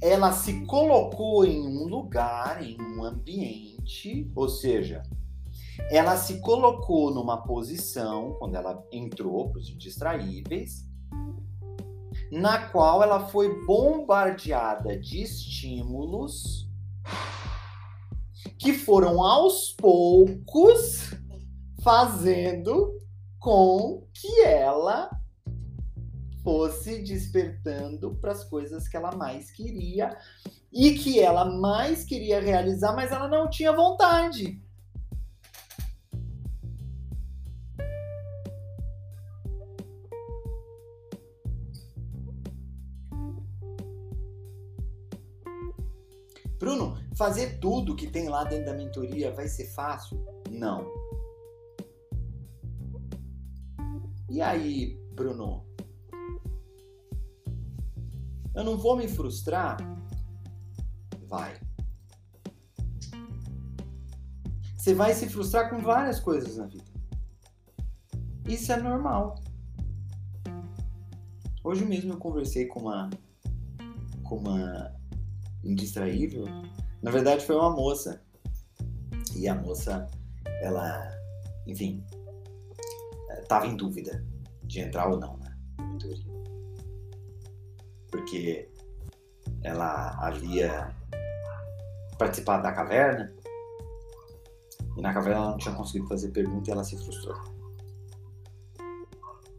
ela 0.00 0.30
se 0.30 0.64
colocou 0.66 1.44
em 1.44 1.60
um 1.60 1.88
lugar, 1.88 2.62
em 2.62 2.80
um 2.80 3.02
ambiente, 3.02 4.30
ou 4.36 4.48
seja, 4.48 5.02
ela 5.90 6.16
se 6.16 6.38
colocou 6.38 7.12
numa 7.12 7.42
posição, 7.42 8.36
quando 8.38 8.54
ela 8.54 8.86
entrou 8.92 9.50
para 9.50 9.58
os 9.58 9.68
indistraíveis, 9.68 10.88
na 12.30 12.68
qual 12.68 13.02
ela 13.02 13.26
foi 13.26 13.66
bombardeada 13.66 14.96
de 14.96 15.22
estímulos 15.22 16.70
que 18.60 18.74
foram 18.74 19.22
aos 19.22 19.72
poucos 19.72 21.14
fazendo 21.82 23.00
com 23.38 24.06
que 24.12 24.42
ela 24.42 25.10
fosse 26.44 27.02
despertando 27.02 28.16
para 28.16 28.32
as 28.32 28.44
coisas 28.44 28.86
que 28.86 28.98
ela 28.98 29.12
mais 29.16 29.50
queria 29.50 30.14
e 30.70 30.92
que 30.92 31.18
ela 31.18 31.46
mais 31.46 32.04
queria 32.04 32.38
realizar, 32.38 32.94
mas 32.94 33.10
ela 33.10 33.28
não 33.28 33.48
tinha 33.48 33.72
vontade. 33.72 34.62
Fazer 47.20 47.58
tudo 47.58 47.94
que 47.94 48.06
tem 48.06 48.30
lá 48.30 48.44
dentro 48.44 48.64
da 48.64 48.72
mentoria 48.72 49.30
vai 49.30 49.46
ser 49.46 49.66
fácil? 49.74 50.24
Não. 50.50 50.90
E 54.30 54.40
aí, 54.40 54.98
Bruno? 55.12 55.66
Eu 58.54 58.64
não 58.64 58.78
vou 58.78 58.96
me 58.96 59.06
frustrar? 59.06 59.76
Vai. 61.28 61.60
Você 64.78 64.94
vai 64.94 65.12
se 65.12 65.28
frustrar 65.28 65.68
com 65.68 65.78
várias 65.78 66.18
coisas 66.18 66.56
na 66.56 66.64
vida. 66.64 66.90
Isso 68.48 68.72
é 68.72 68.78
normal. 68.78 69.34
Hoje 71.62 71.84
mesmo 71.84 72.14
eu 72.14 72.16
conversei 72.16 72.64
com 72.64 72.80
uma 72.80 73.10
com 74.24 74.36
uma 74.36 74.98
indistraível. 75.62 76.46
Na 77.02 77.10
verdade 77.10 77.44
foi 77.44 77.56
uma 77.56 77.70
moça. 77.70 78.22
E 79.36 79.48
a 79.48 79.54
moça, 79.54 80.06
ela, 80.60 81.10
enfim, 81.66 82.04
estava 83.40 83.66
em 83.66 83.76
dúvida 83.76 84.24
de 84.64 84.80
entrar 84.80 85.08
ou 85.08 85.18
não 85.18 85.38
mentoria 85.78 86.30
porque 88.10 88.68
ela 89.62 90.10
havia 90.26 90.94
participado 92.18 92.62
da 92.62 92.72
caverna 92.72 93.32
e 94.96 95.00
na 95.00 95.14
caverna 95.14 95.40
ela 95.40 95.50
não 95.50 95.58
tinha 95.58 95.74
conseguido 95.74 96.08
fazer 96.08 96.30
pergunta 96.30 96.68
e 96.68 96.72
ela 96.72 96.84
se 96.84 96.96
frustrou. 96.96 97.36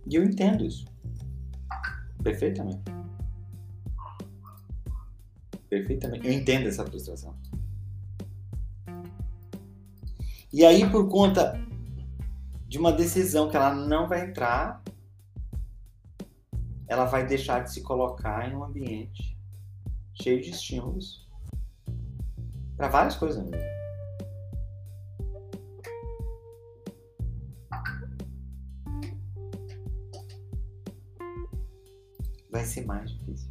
E 0.08 0.16
eu 0.16 0.24
entendo 0.24 0.66
isso. 0.66 0.86
Perfeitamente. 2.22 2.84
Perfeitamente. 5.72 6.28
Eu 6.28 6.34
entendo 6.34 6.68
essa 6.68 6.86
frustração. 6.86 7.36
E 10.54 10.64
aí, 10.64 10.88
por 10.92 11.10
conta 11.10 11.60
de 12.68 12.78
uma 12.78 12.92
decisão 12.92 13.50
que 13.50 13.58
ela 13.58 13.74
não 13.74 14.08
vai 14.08 14.30
entrar 14.30 14.84
ela 16.92 17.06
vai 17.06 17.26
deixar 17.26 17.64
de 17.64 17.72
se 17.72 17.82
colocar 17.82 18.52
em 18.52 18.54
um 18.54 18.66
ambiente 18.66 19.38
cheio 20.14 20.42
de 20.42 20.50
estímulos 20.50 21.26
para 22.76 22.90
várias 22.90 23.16
coisas 23.16 23.50
mesmo. 23.50 23.72
vai 32.52 32.66
ser 32.66 32.86
mais 32.86 33.10
difícil. 33.10 33.51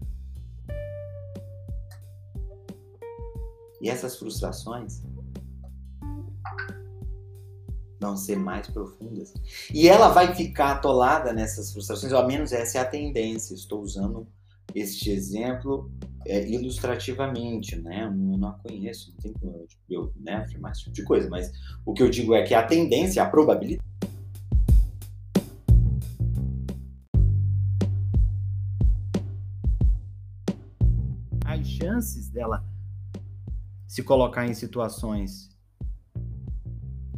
E 3.81 3.89
essas 3.89 4.17
frustrações 4.17 5.03
vão 8.01 8.17
ser 8.17 8.37
mais 8.37 8.69
profundas. 8.69 9.33
E 9.73 9.89
ela 9.89 10.09
vai 10.09 10.35
ficar 10.35 10.73
atolada 10.73 11.33
nessas 11.33 11.73
frustrações, 11.73 12.13
ou 12.13 12.19
ao 12.19 12.27
menos 12.27 12.53
essa 12.53 12.79
é 12.79 12.81
a 12.81 12.85
tendência. 12.85 13.55
Estou 13.55 13.81
usando 13.83 14.27
este 14.75 15.11
exemplo 15.11 15.91
é, 16.27 16.47
ilustrativamente, 16.49 17.77
né? 17.77 18.05
Eu 18.05 18.13
não 18.13 18.49
a 18.49 18.53
conheço, 18.53 19.11
não 19.11 19.17
tem 19.19 19.33
como 19.35 19.67
eu, 19.89 20.03
eu 20.03 20.13
né, 20.17 20.35
afirmar 20.35 20.73
esse 20.73 20.85
tipo 20.85 20.95
de 20.97 21.05
coisa, 21.05 21.29
mas 21.29 21.51
o 21.85 21.93
que 21.93 22.03
eu 22.03 22.11
digo 22.11 22.35
é 22.35 22.43
que 22.43 22.55
a 22.55 22.63
tendência, 22.63 23.23
a 23.23 23.29
probabilidade. 23.29 23.89
As 31.45 31.67
chances 31.67 32.29
dela 32.29 32.65
se 33.91 34.05
colocar 34.05 34.47
em 34.47 34.55
situações 34.55 35.51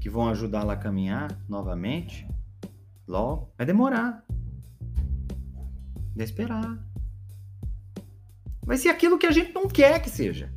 que 0.00 0.08
vão 0.08 0.26
ajudá-la 0.30 0.72
a 0.72 0.76
caminhar 0.76 1.38
novamente, 1.46 2.26
logo, 3.06 3.52
vai 3.58 3.66
demorar. 3.66 4.24
Vai 6.16 6.24
esperar. 6.24 6.82
Vai 8.64 8.78
ser 8.78 8.88
aquilo 8.88 9.18
que 9.18 9.26
a 9.26 9.30
gente 9.30 9.52
não 9.52 9.68
quer 9.68 10.00
que 10.00 10.08
seja. 10.08 10.50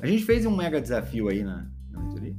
A 0.00 0.06
gente 0.06 0.24
fez 0.24 0.46
um 0.46 0.54
mega 0.54 0.80
desafio 0.80 1.28
aí 1.28 1.42
na, 1.42 1.68
mentoria. 1.90 2.36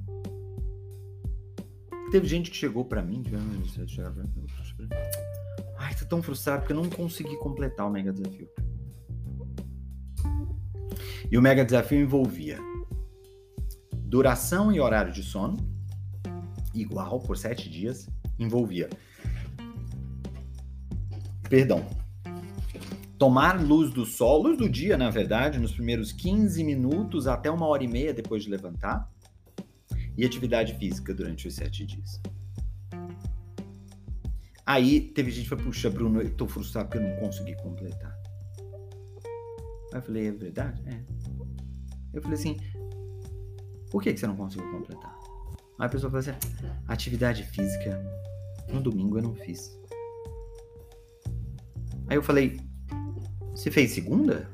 Teve 2.09 2.25
gente 2.25 2.49
que 2.49 2.55
chegou 2.55 2.85
para 2.85 3.01
mim, 3.01 3.21
ai, 5.77 5.93
tô 5.95 6.05
tão 6.05 6.23
frustrado 6.23 6.61
porque 6.61 6.71
eu 6.71 6.81
não 6.81 6.89
consegui 6.89 7.35
completar 7.35 7.85
o 7.85 7.89
mega 7.89 8.13
desafio. 8.13 8.49
E 11.31 11.37
o 11.37 11.41
mega 11.41 11.65
desafio 11.65 11.99
envolvia 11.99 12.59
Duração 14.07 14.71
e 14.71 14.79
horário 14.79 15.11
de 15.11 15.21
sono, 15.21 15.57
igual 16.73 17.19
por 17.19 17.37
sete 17.37 17.69
dias, 17.69 18.07
envolvia. 18.39 18.87
Perdão. 21.49 21.85
Tomar 23.17 23.61
luz 23.61 23.91
do 23.91 24.05
sol, 24.05 24.43
luz 24.43 24.57
do 24.57 24.69
dia, 24.69 24.97
na 24.97 25.09
verdade, 25.09 25.59
nos 25.59 25.73
primeiros 25.73 26.13
15 26.13 26.63
minutos 26.63 27.27
até 27.27 27.51
uma 27.51 27.65
hora 27.67 27.83
e 27.83 27.87
meia 27.87 28.13
depois 28.13 28.43
de 28.43 28.49
levantar. 28.49 29.11
E 30.17 30.23
atividade 30.23 30.73
física 30.75 31.13
durante 31.13 31.45
os 31.45 31.55
sete 31.55 31.85
dias. 31.85 32.21
Aí 34.65 35.01
teve 35.01 35.31
gente 35.31 35.43
que 35.43 35.49
falou, 35.49 35.65
puxa, 35.65 35.89
Bruno, 35.89 36.21
eu 36.21 36.33
tô 36.33 36.47
frustrado 36.47 36.87
porque 36.87 37.05
eu 37.05 37.09
não 37.09 37.19
consegui 37.19 37.57
completar. 37.57 38.17
Aí 39.93 39.99
eu 39.99 40.01
falei, 40.01 40.27
é 40.27 40.31
verdade? 40.31 40.81
É. 40.87 41.16
Eu 42.17 42.21
falei 42.23 42.35
assim, 42.35 42.57
por 43.91 44.01
que, 44.01 44.11
que 44.11 44.19
você 44.19 44.25
não 44.25 44.35
conseguiu 44.35 44.71
completar? 44.71 45.15
Aí 45.77 45.85
a 45.85 45.89
pessoa 45.89 46.09
fala 46.09 46.21
assim: 46.21 46.31
atividade 46.87 47.43
física, 47.43 48.03
no 48.73 48.81
domingo 48.81 49.19
eu 49.19 49.21
não 49.21 49.35
fiz. 49.35 49.79
Aí 52.07 52.17
eu 52.17 52.23
falei: 52.23 52.59
você 53.51 53.69
fez 53.69 53.91
segunda? 53.91 54.49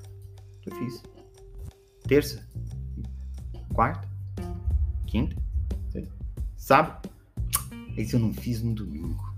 Eu 0.66 0.76
fiz. 0.76 1.02
Terça? 2.06 2.46
Quarta? 3.74 4.10
Quinta? 5.08 5.42
Sábado? 6.58 7.10
Esse 7.96 8.16
eu 8.16 8.20
não 8.20 8.34
fiz 8.34 8.62
no 8.62 8.76
domingo. 8.76 9.34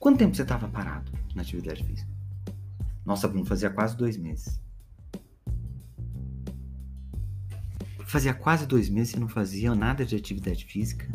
Quanto 0.00 0.18
tempo 0.18 0.34
você 0.34 0.42
estava 0.42 0.66
parado 0.66 1.12
na 1.32 1.42
atividade 1.42 1.84
física? 1.84 2.10
Nossa, 3.04 3.28
Bruno, 3.28 3.46
fazia 3.46 3.70
quase 3.70 3.96
dois 3.96 4.16
meses. 4.16 4.65
Fazia 8.16 8.32
quase 8.32 8.64
dois 8.64 8.88
meses 8.88 9.12
que 9.12 9.20
não 9.20 9.28
fazia 9.28 9.74
nada 9.74 10.02
de 10.02 10.16
atividade 10.16 10.64
física. 10.64 11.06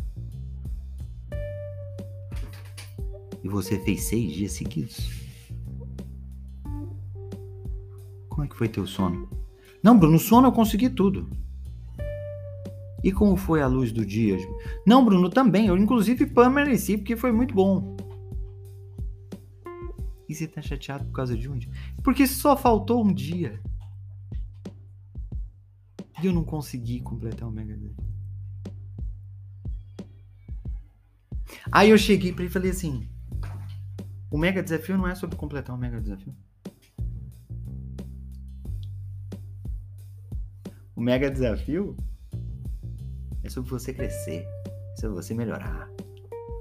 E 3.44 3.50
você 3.50 3.80
fez 3.80 4.04
seis 4.04 4.32
dias 4.32 4.52
seguidos? 4.52 5.10
Como 8.30 8.44
é 8.44 8.48
que 8.48 8.56
foi 8.56 8.70
teu 8.70 8.86
sono? 8.86 9.28
Não, 9.82 9.98
Bruno, 9.98 10.14
no 10.14 10.20
sono 10.20 10.50
eu 10.50 10.52
consegui 10.52 10.92
tudo. 10.92 11.28
E 13.04 13.12
como 13.12 13.36
foi 13.36 13.64
a 13.64 13.68
luz 13.68 13.92
do 13.92 14.06
dia? 14.06 14.38
Não, 14.86 15.04
Bruno, 15.04 15.28
também. 15.28 15.66
Eu, 15.66 15.78
inclusive, 15.78 16.28
permaneci 16.28 16.98
porque 17.00 17.16
foi 17.16 17.32
muito 17.32 17.56
bom. 17.56 17.98
E 20.30 20.36
você 20.36 20.48
tá 20.48 20.62
chateado 20.62 21.06
por 21.06 21.14
causa 21.14 21.36
de 21.36 21.50
um 21.50 21.58
dia? 21.58 21.72
Porque 22.04 22.28
só 22.28 22.56
faltou 22.56 23.04
um 23.04 23.12
dia. 23.12 23.60
E 26.22 26.28
eu 26.28 26.34
não 26.34 26.44
consegui 26.44 27.00
completar 27.00 27.48
o 27.48 27.52
Mega 27.52 27.76
Desafio. 27.76 28.12
Aí 31.72 31.90
eu 31.90 31.98
cheguei 31.98 32.32
para 32.32 32.44
ele 32.44 32.50
e 32.50 32.54
falei 32.54 32.72
assim: 32.72 33.10
o 34.30 34.38
Mega 34.38 34.62
Desafio 34.62 34.98
não 34.98 35.08
é 35.08 35.16
sobre 35.16 35.36
completar 35.36 35.76
o 35.76 35.80
Mega 35.80 36.00
Desafio. 36.00 36.36
O 40.96 41.02
Mega 41.02 41.32
Desafio 41.32 41.98
é 43.44 43.50
sobre 43.50 43.72
você 43.72 43.92
crescer, 43.92 44.46
é 44.68 44.96
sobre 44.98 45.16
você 45.16 45.34
melhorar, 45.34 45.90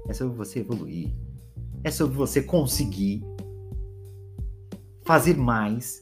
é 0.07 0.13
sobre 0.13 0.35
você 0.35 0.59
evoluir, 0.59 1.13
é 1.83 1.91
sobre 1.91 2.15
você 2.15 2.41
conseguir 2.41 3.23
fazer 5.03 5.37
mais 5.37 6.01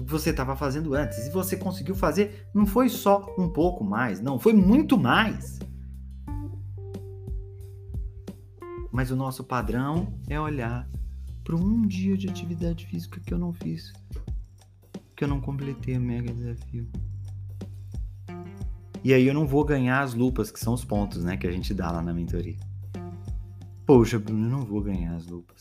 do 0.00 0.06
que 0.06 0.12
você 0.12 0.30
estava 0.30 0.56
fazendo 0.56 0.94
antes. 0.94 1.26
E 1.26 1.30
você 1.30 1.58
conseguiu 1.58 1.94
fazer, 1.94 2.48
não 2.54 2.64
foi 2.64 2.88
só 2.88 3.34
um 3.36 3.50
pouco 3.50 3.84
mais, 3.84 4.18
não, 4.18 4.38
foi 4.38 4.54
muito 4.54 4.96
mais. 4.96 5.58
Mas 8.90 9.10
o 9.10 9.16
nosso 9.16 9.44
padrão 9.44 10.18
é 10.26 10.40
olhar 10.40 10.88
para 11.44 11.54
um 11.54 11.82
dia 11.86 12.16
de 12.16 12.28
atividade 12.30 12.86
física 12.86 13.20
que 13.20 13.34
eu 13.34 13.38
não 13.38 13.52
fiz, 13.52 13.92
que 15.14 15.22
eu 15.22 15.28
não 15.28 15.38
completei 15.38 15.98
o 15.98 16.00
mega 16.00 16.32
desafio. 16.32 16.88
E 19.04 19.12
aí 19.12 19.26
eu 19.26 19.34
não 19.34 19.46
vou 19.46 19.64
ganhar 19.64 20.00
as 20.00 20.14
lupas, 20.14 20.50
que 20.50 20.58
são 20.58 20.72
os 20.72 20.84
pontos, 20.84 21.22
né, 21.22 21.36
que 21.36 21.46
a 21.46 21.52
gente 21.52 21.74
dá 21.74 21.90
lá 21.90 22.02
na 22.02 22.14
mentoria. 22.14 22.56
Poxa, 23.84 24.18
Bruno, 24.18 24.46
eu 24.46 24.50
não 24.50 24.64
vou 24.64 24.80
ganhar 24.80 25.14
as 25.14 25.26
lupas. 25.26 25.58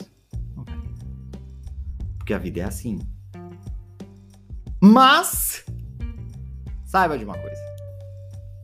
Porque 2.17 2.33
a 2.33 2.37
vida 2.37 2.61
é 2.61 2.63
assim. 2.63 2.99
Mas 4.81 5.65
saiba 6.85 7.17
de 7.17 7.25
uma 7.25 7.37
coisa. 7.37 7.61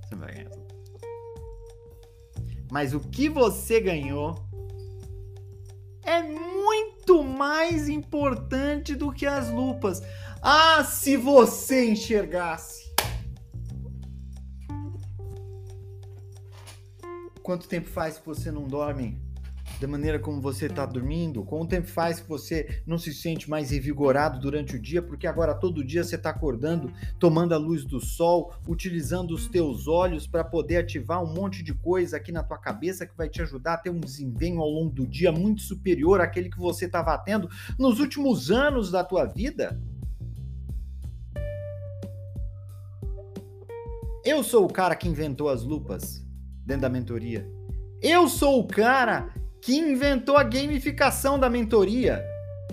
Você 0.03 0.15
vai 0.15 0.33
ganhar 0.33 0.49
tudo. 0.49 0.65
Mas 2.71 2.93
o 2.93 2.99
que 2.99 3.29
você 3.29 3.79
ganhou 3.81 4.35
é 6.03 6.21
muito 6.21 7.23
mais 7.23 7.89
importante 7.89 8.95
do 8.95 9.11
que 9.11 9.25
as 9.25 9.49
lupas. 9.49 10.01
Ah, 10.41 10.83
se 10.83 11.17
você 11.17 11.89
enxergasse. 11.89 12.85
Quanto 17.43 17.67
tempo 17.67 17.89
faz 17.89 18.17
que 18.17 18.25
você 18.25 18.51
não 18.51 18.63
dorme? 18.63 19.24
Da 19.79 19.87
maneira 19.87 20.19
como 20.19 20.41
você 20.41 20.67
está 20.67 20.85
dormindo? 20.85 21.43
Quanto 21.43 21.69
tempo 21.69 21.87
faz 21.87 22.19
que 22.19 22.29
você 22.29 22.81
não 22.85 22.97
se 22.97 23.13
sente 23.13 23.49
mais 23.49 23.71
revigorado 23.71 24.39
durante 24.39 24.75
o 24.75 24.79
dia? 24.79 25.01
Porque 25.01 25.27
agora 25.27 25.53
todo 25.53 25.83
dia 25.83 26.03
você 26.03 26.15
está 26.15 26.29
acordando, 26.29 26.91
tomando 27.19 27.53
a 27.53 27.57
luz 27.57 27.83
do 27.83 27.99
sol, 27.99 28.53
utilizando 28.67 29.31
os 29.31 29.47
teus 29.47 29.87
olhos 29.87 30.25
para 30.27 30.43
poder 30.43 30.77
ativar 30.77 31.23
um 31.23 31.33
monte 31.33 31.61
de 31.61 31.73
coisa 31.73 32.17
aqui 32.17 32.31
na 32.31 32.43
tua 32.43 32.57
cabeça 32.57 33.05
que 33.05 33.15
vai 33.17 33.27
te 33.27 33.41
ajudar 33.41 33.73
a 33.73 33.77
ter 33.77 33.89
um 33.89 33.99
desempenho 33.99 34.61
ao 34.61 34.69
longo 34.69 34.91
do 34.91 35.05
dia 35.05 35.31
muito 35.31 35.61
superior 35.61 36.21
àquele 36.21 36.49
que 36.49 36.57
você 36.57 36.85
estava 36.85 37.17
tendo 37.17 37.49
nos 37.77 37.99
últimos 37.99 38.51
anos 38.51 38.91
da 38.91 39.03
tua 39.03 39.25
vida? 39.25 39.79
Eu 44.23 44.43
sou 44.43 44.65
o 44.65 44.73
cara 44.73 44.95
que 44.95 45.07
inventou 45.07 45.49
as 45.49 45.61
lupas 45.63 46.25
dentro 46.65 46.81
da 46.81 46.89
mentoria. 46.89 47.47
Eu 48.01 48.27
sou 48.27 48.59
o 48.59 48.67
cara 48.67 49.31
que 49.65 49.75
inventou 49.75 50.37
a 50.37 50.43
gamificação 50.43 51.39
da 51.39 51.49
mentoria. 51.49 52.23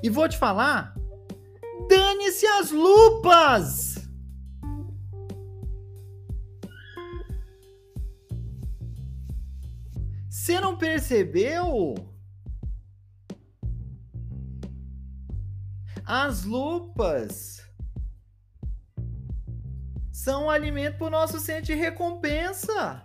E 0.03 0.11
vou 0.11 0.29
te 0.29 0.37
falar, 0.37 0.95
dane-se 1.89 2.45
as 2.45 2.71
lupas! 2.71 3.95
Você 10.29 10.61
não 10.61 10.77
percebeu? 10.77 11.95
As 16.05 16.45
lupas 16.45 17.67
são 20.13 20.45
um 20.45 20.51
alimento 20.51 20.99
para 20.99 21.07
o 21.07 21.11
nosso 21.11 21.41
centro 21.41 21.65
de 21.65 21.75
recompensa 21.75 23.03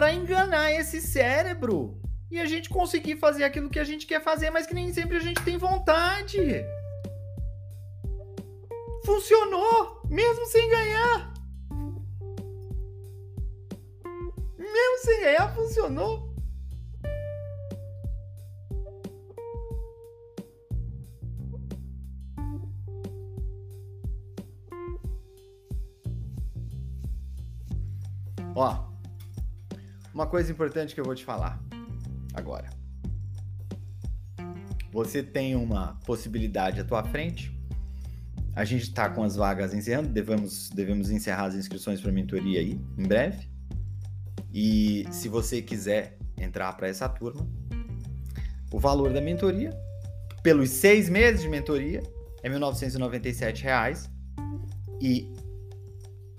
para 0.00 0.14
enganar 0.14 0.72
esse 0.72 0.98
cérebro 0.98 2.00
e 2.30 2.40
a 2.40 2.46
gente 2.46 2.70
conseguir 2.70 3.16
fazer 3.16 3.44
aquilo 3.44 3.68
que 3.68 3.78
a 3.78 3.84
gente 3.84 4.06
quer 4.06 4.22
fazer, 4.22 4.48
mas 4.48 4.66
que 4.66 4.72
nem 4.72 4.90
sempre 4.94 5.18
a 5.18 5.20
gente 5.20 5.44
tem 5.44 5.58
vontade. 5.58 6.38
Funcionou, 9.04 10.00
mesmo 10.08 10.46
sem 10.46 10.70
ganhar. 10.70 11.34
Mesmo 14.56 14.98
sem 15.04 15.20
ganhar, 15.20 15.54
funcionou. 15.54 16.34
Ó, 28.54 28.89
uma 30.12 30.26
coisa 30.26 30.50
importante 30.50 30.94
que 30.94 31.00
eu 31.00 31.04
vou 31.04 31.14
te 31.14 31.24
falar 31.24 31.60
agora. 32.34 32.68
Você 34.92 35.22
tem 35.22 35.54
uma 35.54 35.98
possibilidade 36.04 36.80
à 36.80 36.84
tua 36.84 37.02
frente. 37.04 37.56
A 38.54 38.64
gente 38.64 38.82
está 38.82 39.08
com 39.08 39.22
as 39.22 39.36
vagas 39.36 39.72
encerrando, 39.72 40.08
devemos, 40.08 40.68
devemos 40.70 41.10
encerrar 41.10 41.44
as 41.44 41.54
inscrições 41.54 42.00
para 42.00 42.10
a 42.10 42.12
mentoria 42.12 42.60
aí 42.60 42.80
em 42.98 43.06
breve. 43.06 43.48
E 44.52 45.06
se 45.12 45.28
você 45.28 45.62
quiser 45.62 46.18
entrar 46.36 46.72
para 46.72 46.88
essa 46.88 47.08
turma, 47.08 47.46
o 48.72 48.80
valor 48.80 49.12
da 49.12 49.20
mentoria, 49.20 49.70
pelos 50.42 50.70
seis 50.70 51.08
meses 51.08 51.42
de 51.42 51.48
mentoria, 51.48 52.02
é 52.42 52.50
1.997 52.50 53.62
reais, 53.62 54.10
e 55.00 55.32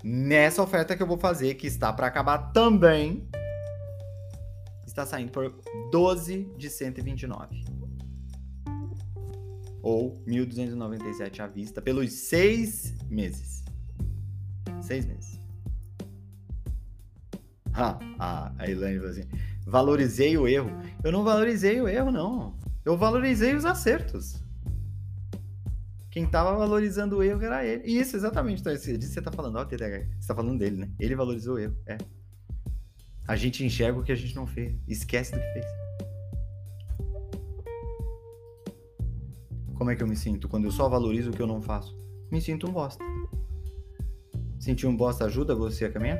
nessa 0.04 0.62
oferta 0.62 0.96
que 0.96 1.02
eu 1.02 1.06
vou 1.06 1.18
fazer, 1.18 1.54
que 1.54 1.66
está 1.66 1.92
para 1.92 2.06
acabar 2.06 2.52
também, 2.52 3.26
está 4.92 5.06
saindo 5.06 5.32
por 5.32 5.54
12 5.90 6.52
de 6.56 6.70
129. 6.70 7.64
Ou 9.82 10.22
1.297 10.26 11.40
à 11.40 11.46
vista 11.46 11.82
pelos 11.82 12.12
seis 12.12 12.94
meses. 13.08 13.64
Seis 14.80 15.06
meses. 15.06 15.40
Ah, 17.74 17.98
a 18.58 18.70
Elaine 18.70 18.98
falou 18.98 19.10
assim: 19.10 19.28
valorizei 19.66 20.36
o 20.36 20.46
erro. 20.46 20.70
Eu 21.02 21.10
não 21.10 21.24
valorizei 21.24 21.80
o 21.80 21.88
erro, 21.88 22.12
não. 22.12 22.56
Eu 22.84 22.96
valorizei 22.96 23.54
os 23.54 23.64
acertos. 23.64 24.42
Quem 26.10 26.26
tava 26.26 26.54
valorizando 26.54 27.16
o 27.16 27.22
erro 27.22 27.42
era 27.42 27.64
ele. 27.64 27.84
Isso, 27.86 28.14
exatamente. 28.14 28.60
Então, 28.60 28.76
você 28.76 29.22
tá 29.22 29.32
falando, 29.32 29.56
ó. 29.56 29.64
Você 29.64 30.28
tá 30.28 30.34
falando 30.34 30.58
dele, 30.58 30.76
né? 30.76 30.90
Ele 31.00 31.16
valorizou 31.16 31.54
o 31.54 31.58
erro. 31.58 31.74
É. 31.86 31.96
A 33.32 33.36
gente 33.36 33.64
enxerga 33.64 33.98
o 33.98 34.02
que 34.02 34.12
a 34.12 34.14
gente 34.14 34.36
não 34.36 34.46
fez. 34.46 34.78
Esquece 34.86 35.32
do 35.32 35.40
que 35.40 35.52
fez. 35.54 35.66
Como 39.74 39.90
é 39.90 39.96
que 39.96 40.02
eu 40.02 40.06
me 40.06 40.14
sinto 40.14 40.50
quando 40.50 40.66
eu 40.66 40.70
só 40.70 40.86
valorizo 40.86 41.30
o 41.30 41.32
que 41.32 41.40
eu 41.40 41.46
não 41.46 41.62
faço? 41.62 41.96
Me 42.30 42.42
sinto 42.42 42.68
um 42.68 42.72
bosta. 42.74 43.02
Sentir 44.60 44.86
um 44.86 44.94
bosta 44.94 45.24
ajuda 45.24 45.54
você 45.54 45.86
a 45.86 45.90
caminhar? 45.90 46.18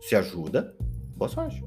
Se 0.00 0.14
ajuda, 0.14 0.76
boa 1.16 1.28
sorte. 1.28 1.64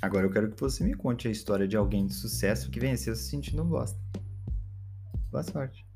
Agora 0.00 0.24
eu 0.24 0.30
quero 0.30 0.50
que 0.50 0.58
você 0.58 0.82
me 0.82 0.94
conte 0.94 1.28
a 1.28 1.30
história 1.30 1.68
de 1.68 1.76
alguém 1.76 2.06
de 2.06 2.14
sucesso 2.14 2.70
que 2.70 2.80
venceu 2.80 3.14
se 3.14 3.24
sentindo 3.24 3.62
um 3.62 3.68
bosta. 3.68 4.00
Boa 5.30 5.44
sorte. 5.44 5.86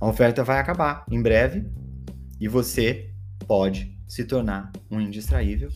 A 0.00 0.06
oferta 0.06 0.44
vai 0.44 0.60
acabar 0.60 1.04
em 1.10 1.20
breve 1.20 1.68
e 2.40 2.46
você 2.46 3.12
pode 3.48 3.98
se 4.06 4.24
tornar 4.24 4.70
um 4.88 5.00
indistraível, 5.00 5.70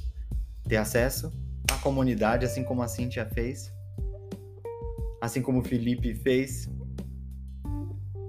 ter 0.69 0.77
acesso 0.77 1.33
à 1.71 1.77
comunidade, 1.79 2.47
assim 2.47 2.62
como 2.62 2.83
a 2.83 2.89
Cintia 2.89 3.27
fez, 3.27 3.73
assim 5.21 5.43
como 5.43 5.59
o 5.59 5.65
Felipe 5.65 6.15
fez, 6.15 6.71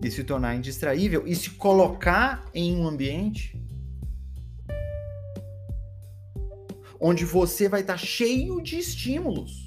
e 0.04 0.10
se 0.10 0.24
tornar 0.24 0.56
indistraível 0.56 1.28
e 1.28 1.36
se 1.36 1.52
colocar 1.52 2.44
em 2.54 2.76
um 2.76 2.88
ambiente 2.88 3.62
onde 7.00 7.24
você 7.24 7.70
vai 7.70 7.82
estar 7.82 7.98
cheio 7.98 8.62
de 8.62 8.78
estímulos 8.78 9.65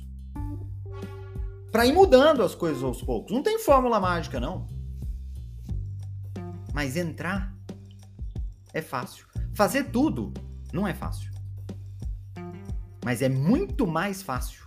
para 1.70 1.86
ir 1.86 1.92
mudando 1.92 2.42
as 2.42 2.54
coisas 2.54 2.82
aos 2.82 3.02
poucos. 3.02 3.32
Não 3.32 3.42
tem 3.42 3.58
fórmula 3.58 4.00
mágica, 4.00 4.40
não. 4.40 4.66
Mas 6.72 6.96
entrar 6.96 7.54
é 8.72 8.80
fácil. 8.80 9.26
Fazer 9.54 9.84
tudo 9.84 10.32
não 10.72 10.86
é 10.86 10.94
fácil. 10.94 11.30
Mas 13.04 13.22
é 13.22 13.28
muito 13.28 13.86
mais 13.86 14.22
fácil 14.22 14.66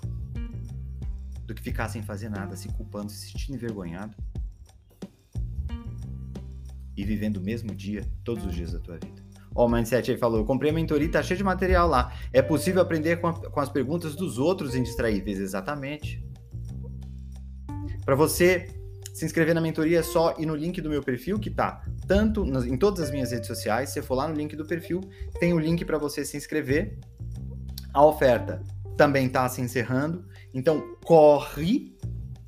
do 1.45 1.53
que 1.53 1.61
ficar 1.61 1.89
sem 1.89 2.01
fazer 2.01 2.29
nada, 2.29 2.55
se 2.55 2.67
culpando, 2.69 3.11
se 3.11 3.29
sentindo 3.29 3.55
envergonhado 3.55 4.15
e 6.95 7.03
vivendo 7.03 7.37
o 7.37 7.41
mesmo 7.41 7.73
dia 7.73 8.05
todos 8.23 8.45
os 8.45 8.53
dias 8.53 8.71
da 8.71 8.79
tua 8.79 8.95
vida. 8.95 9.21
Ó, 9.53 9.65
o 9.65 9.69
Mindset 9.69 10.11
aí 10.11 10.17
falou: 10.17 10.45
comprei 10.45 10.71
a 10.71 10.73
mentoria 10.73 11.07
e 11.07 11.11
tá 11.11 11.21
cheio 11.21 11.37
de 11.37 11.43
material 11.43 11.87
lá. 11.87 12.13
É 12.31 12.41
possível 12.41 12.81
aprender 12.81 13.17
com, 13.17 13.27
a, 13.27 13.33
com 13.33 13.59
as 13.59 13.69
perguntas 13.69 14.15
dos 14.15 14.37
outros 14.37 14.75
indistraíveis, 14.75 15.39
exatamente. 15.39 16.23
Para 18.05 18.15
você 18.15 18.67
se 19.13 19.25
inscrever 19.25 19.53
na 19.53 19.61
mentoria 19.61 19.99
é 19.99 20.03
só 20.03 20.35
ir 20.37 20.45
no 20.45 20.55
link 20.55 20.81
do 20.81 20.89
meu 20.89 21.03
perfil, 21.03 21.39
que 21.39 21.49
tá 21.49 21.83
tanto 22.07 22.45
nas, 22.45 22.65
em 22.65 22.77
todas 22.77 23.01
as 23.01 23.11
minhas 23.11 23.31
redes 23.31 23.47
sociais. 23.47 23.89
Se 23.89 23.95
você 23.95 24.01
for 24.01 24.15
lá 24.15 24.27
no 24.27 24.35
link 24.35 24.55
do 24.55 24.65
perfil, 24.65 25.01
tem 25.39 25.53
o 25.53 25.59
link 25.59 25.83
para 25.85 25.97
você 25.97 26.23
se 26.23 26.37
inscrever. 26.37 26.97
A 27.93 28.05
oferta 28.05 28.61
também 28.97 29.27
tá 29.29 29.47
se 29.49 29.61
encerrando, 29.61 30.25
então 30.53 30.95
corre 31.03 31.95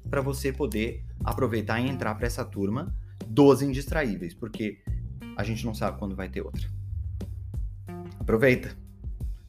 para 0.10 0.22
você 0.22 0.54
poder 0.54 1.04
aproveitar 1.24 1.80
e 1.80 1.90
entrar 1.90 2.16
para 2.16 2.28
essa 2.28 2.46
turma 2.46 2.96
dos 3.26 3.62
indistraíveis, 3.62 4.34
porque 4.34 4.80
a 5.36 5.44
gente 5.44 5.66
não 5.66 5.74
sabe 5.74 5.98
quando 5.98 6.16
vai 6.16 6.30
ter 6.30 6.42
outra. 6.42 6.68
Aproveita. 8.20 8.78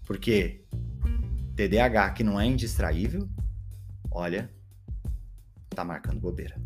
Porque 0.07 0.65
TDAH 1.55 2.11
que 2.11 2.25
não 2.25 2.41
é 2.41 2.47
indistraível, 2.47 3.29
olha, 4.11 4.51
tá 5.75 5.85
marcando 5.85 6.21
bobeira. 6.21 6.57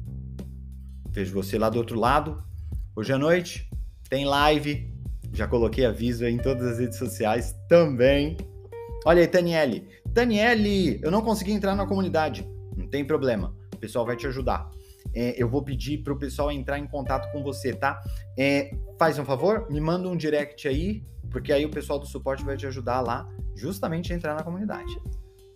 Vejo 1.11 1.33
você 1.33 1.59
lá 1.59 1.69
do 1.69 1.79
outro 1.79 1.99
lado. 1.99 2.43
Hoje 2.95 3.13
à 3.13 3.19
noite 3.19 3.69
tem 4.09 4.25
live. 4.25 4.93
Já 5.33 5.47
coloquei 5.47 5.85
aviso 5.85 6.25
em 6.27 6.39
todas 6.39 6.67
as 6.67 6.79
redes 6.79 6.99
sociais 6.99 7.55
também. 7.69 8.37
Olha 9.05 9.21
aí, 9.21 9.29
Taniele. 9.29 9.89
Taniele, 10.15 11.01
eu 11.03 11.11
não 11.11 11.23
consegui 11.23 11.53
entrar 11.53 11.75
na 11.75 11.87
comunidade. 11.87 12.47
Não 12.77 12.87
tem 12.87 13.05
problema. 13.05 13.55
O 13.75 13.79
pessoal 13.79 14.05
vai 14.05 14.17
te 14.17 14.27
ajudar. 14.27 14.71
É, 15.15 15.41
eu 15.43 15.49
vou 15.49 15.63
pedir 15.63 15.99
para 15.99 16.13
o 16.13 16.19
pessoal 16.19 16.51
entrar 16.51 16.79
em 16.79 16.87
contato 16.87 17.31
com 17.33 17.43
você, 17.43 17.73
tá? 17.73 18.01
É, 18.37 18.71
faz 18.99 19.19
um 19.19 19.25
favor, 19.25 19.71
me 19.71 19.81
manda 19.81 20.09
um 20.09 20.17
direct 20.17 20.69
aí 20.69 21.03
porque 21.31 21.53
aí 21.53 21.65
o 21.65 21.71
pessoal 21.71 21.99
do 21.99 22.07
suporte 22.07 22.45
vai 22.45 22.57
te 22.57 22.67
ajudar 22.67 23.01
lá, 23.01 23.29
justamente 23.55 24.13
a 24.13 24.17
entrar 24.17 24.35
na 24.35 24.43
comunidade. 24.43 24.99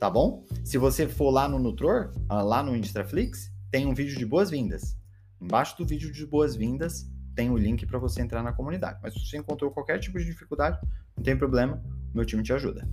Tá 0.02 0.10
bom? 0.10 0.44
Se 0.64 0.78
você 0.78 1.06
for 1.06 1.30
lá 1.30 1.48
no 1.48 1.60
Nutror, 1.60 2.10
ah, 2.28 2.42
lá 2.42 2.60
no 2.60 2.74
Indistraflix, 2.74 3.52
tem 3.70 3.86
um 3.86 3.94
vídeo 3.94 4.18
de 4.18 4.26
boas-vindas. 4.26 4.98
Embaixo 5.40 5.78
do 5.78 5.86
vídeo 5.86 6.10
de 6.10 6.26
boas-vindas 6.26 7.08
tem 7.36 7.50
o 7.50 7.56
link 7.56 7.86
para 7.86 8.00
você 8.00 8.20
entrar 8.20 8.42
na 8.42 8.52
comunidade. 8.52 8.98
Mas 9.00 9.14
se 9.14 9.20
você 9.20 9.36
encontrou 9.36 9.70
qualquer 9.70 10.00
tipo 10.00 10.18
de 10.18 10.24
dificuldade, 10.24 10.76
não 11.16 11.22
tem 11.22 11.38
problema, 11.38 11.80
meu 12.12 12.24
time 12.24 12.42
te 12.42 12.52
ajuda. 12.52 12.84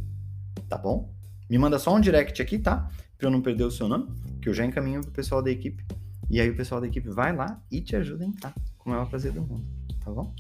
Tá 0.70 0.78
bom? 0.78 1.12
Me 1.50 1.58
manda 1.58 1.80
só 1.80 1.96
um 1.96 2.00
direct 2.00 2.44
aqui, 2.44 2.60
tá? 2.60 2.88
Para 3.18 3.26
eu 3.26 3.32
não 3.32 3.42
perder 3.42 3.64
o 3.64 3.72
seu 3.72 3.88
nome, 3.88 4.14
que 4.40 4.48
eu 4.48 4.54
já 4.54 4.64
encaminho 4.64 5.02
pro 5.02 5.10
pessoal 5.10 5.42
da 5.42 5.50
equipe. 5.50 5.84
E 6.30 6.40
aí 6.40 6.52
o 6.52 6.56
pessoal 6.56 6.80
da 6.80 6.86
equipe 6.86 7.10
vai 7.10 7.36
lá 7.36 7.60
e 7.72 7.82
te 7.82 7.96
ajuda 7.96 8.24
a 8.24 8.28
entrar, 8.28 8.54
com 8.78 8.92
o 8.92 8.94
maior 8.94 9.10
prazer 9.10 9.32
do 9.32 9.42
mundo. 9.42 9.66
Tá 10.06 10.12
bom? 10.12 10.32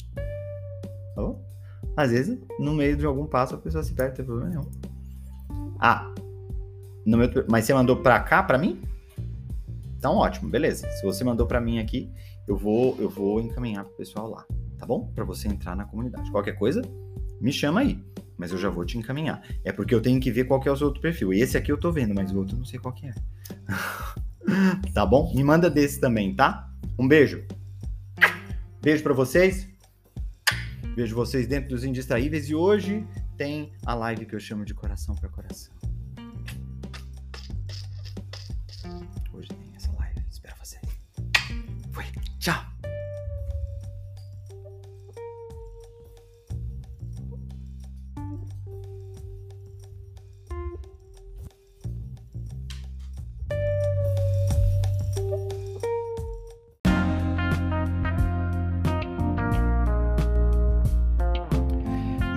Tá 1.15 1.22
bom? 1.24 1.43
Às 1.97 2.11
vezes, 2.11 2.38
no 2.59 2.76
meio 2.76 2.95
de 2.95 3.07
algum 3.07 3.26
passo, 3.26 3.55
a 3.55 3.57
pessoa 3.57 3.84
se 3.84 3.91
perde, 3.91 4.11
não 4.11 4.15
tem 4.17 4.26
problema 4.26 4.49
nenhum. 4.51 5.76
Ah, 5.80 6.13
meu, 7.18 7.30
mas 7.49 7.66
você 7.66 7.74
mandou 7.74 7.97
pra 7.97 8.20
cá, 8.20 8.43
pra 8.43 8.57
mim? 8.57 8.82
Então, 9.97 10.16
ótimo, 10.16 10.49
beleza. 10.49 10.89
Se 10.91 11.03
você 11.03 11.24
mandou 11.24 11.45
pra 11.45 11.60
mim 11.60 11.80
aqui, 11.80 12.10
eu 12.47 12.57
vou, 12.57 12.95
eu 12.99 13.10
vou 13.10 13.41
encaminhar 13.41 13.84
pro 13.84 13.93
pessoal 13.95 14.30
lá, 14.30 14.45
tá 14.78 14.86
bom? 14.86 15.12
Pra 15.14 15.24
você 15.24 15.47
entrar 15.47 15.76
na 15.76 15.86
comunidade. 15.86 16.32
Qualquer 16.32 16.53
coisa, 16.53 16.82
me 17.39 17.51
chama 17.51 17.82
aí. 17.82 18.01
Mas 18.38 18.51
eu 18.51 18.57
já 18.57 18.70
vou 18.70 18.86
te 18.86 18.97
encaminhar. 18.97 19.41
É 19.66 19.72
porque 19.72 19.93
eu 19.93 20.01
tenho 20.01 20.20
que 20.20 20.32
ver 20.32 20.45
qual 20.45 20.62
que 20.62 20.70
é 20.70 20.72
o 20.72 20.78
seu 20.78 20.88
outro 20.88 21.01
perfil. 21.01 21.34
Esse 21.34 21.57
aqui 21.57 21.72
eu 21.72 21.78
tô 21.78 21.91
vendo, 21.91 22.16
mas 22.16 22.32
o 22.32 22.38
outro 22.38 22.55
eu 22.55 22.60
não 22.60 22.66
sei 22.66 22.80
qual 22.80 22.93
que 22.93 23.07
é. 23.07 23.14
tá 24.93 25.05
bom? 25.05 25.34
Me 25.36 25.43
manda 25.43 25.70
desse 25.70 25.99
também, 25.99 26.34
tá? 26.34 26.72
Um 26.97 27.07
beijo. 27.07 27.45
Beijo 28.82 29.03
para 29.03 29.14
vocês. 29.14 29.68
Vejo 30.95 31.16
vocês 31.16 31.47
dentro 31.47 31.70
dos 31.70 31.84
Indistraíveis 31.84 32.49
e 32.49 32.55
hoje 32.55 33.05
tem 33.38 33.72
a 33.86 33.93
live 33.93 34.26
que 34.26 34.36
eu 34.36 34.39
chamo 34.39 34.64
de 34.64 34.74
Coração 34.74 35.16
para 35.16 35.30
Coração. 35.30 35.78
Foi. 42.00 42.06
Tchau. 42.39 42.56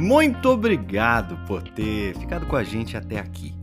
Muito 0.01 0.49
obrigado 0.51 1.37
por 1.47 1.63
ter 1.63 2.17
ficado 2.19 2.47
com 2.47 2.57
a 2.57 2.65
gente 2.65 2.97
até 2.97 3.21
aqui. 3.21 3.62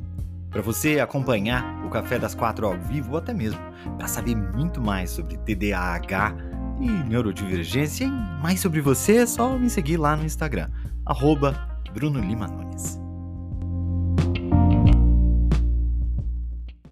Para 0.50 0.62
você 0.62 1.00
acompanhar 1.00 1.86
o 1.86 1.90
Café 1.90 2.18
das 2.18 2.34
Quatro 2.34 2.66
ao 2.66 2.78
vivo, 2.78 3.12
ou 3.12 3.18
até 3.18 3.34
mesmo 3.34 3.60
para 3.98 4.08
saber 4.08 4.36
muito 4.36 4.82
mais 4.82 5.12
sobre 5.12 5.38
TDAH 5.38 6.36
e 6.80 6.90
neurodivergência 6.90 8.06
e 8.06 8.12
mais 8.42 8.60
sobre 8.60 8.82
você, 8.82 9.18
é 9.18 9.26
só 9.26 9.58
me 9.58 9.70
seguir 9.70 9.98
lá 9.98 10.16
no 10.16 10.26
Instagram, 10.26 10.70
arroba 11.06 11.54
Bruno 11.94 12.20
Lima 12.20 12.48
Nunes. 12.48 13.09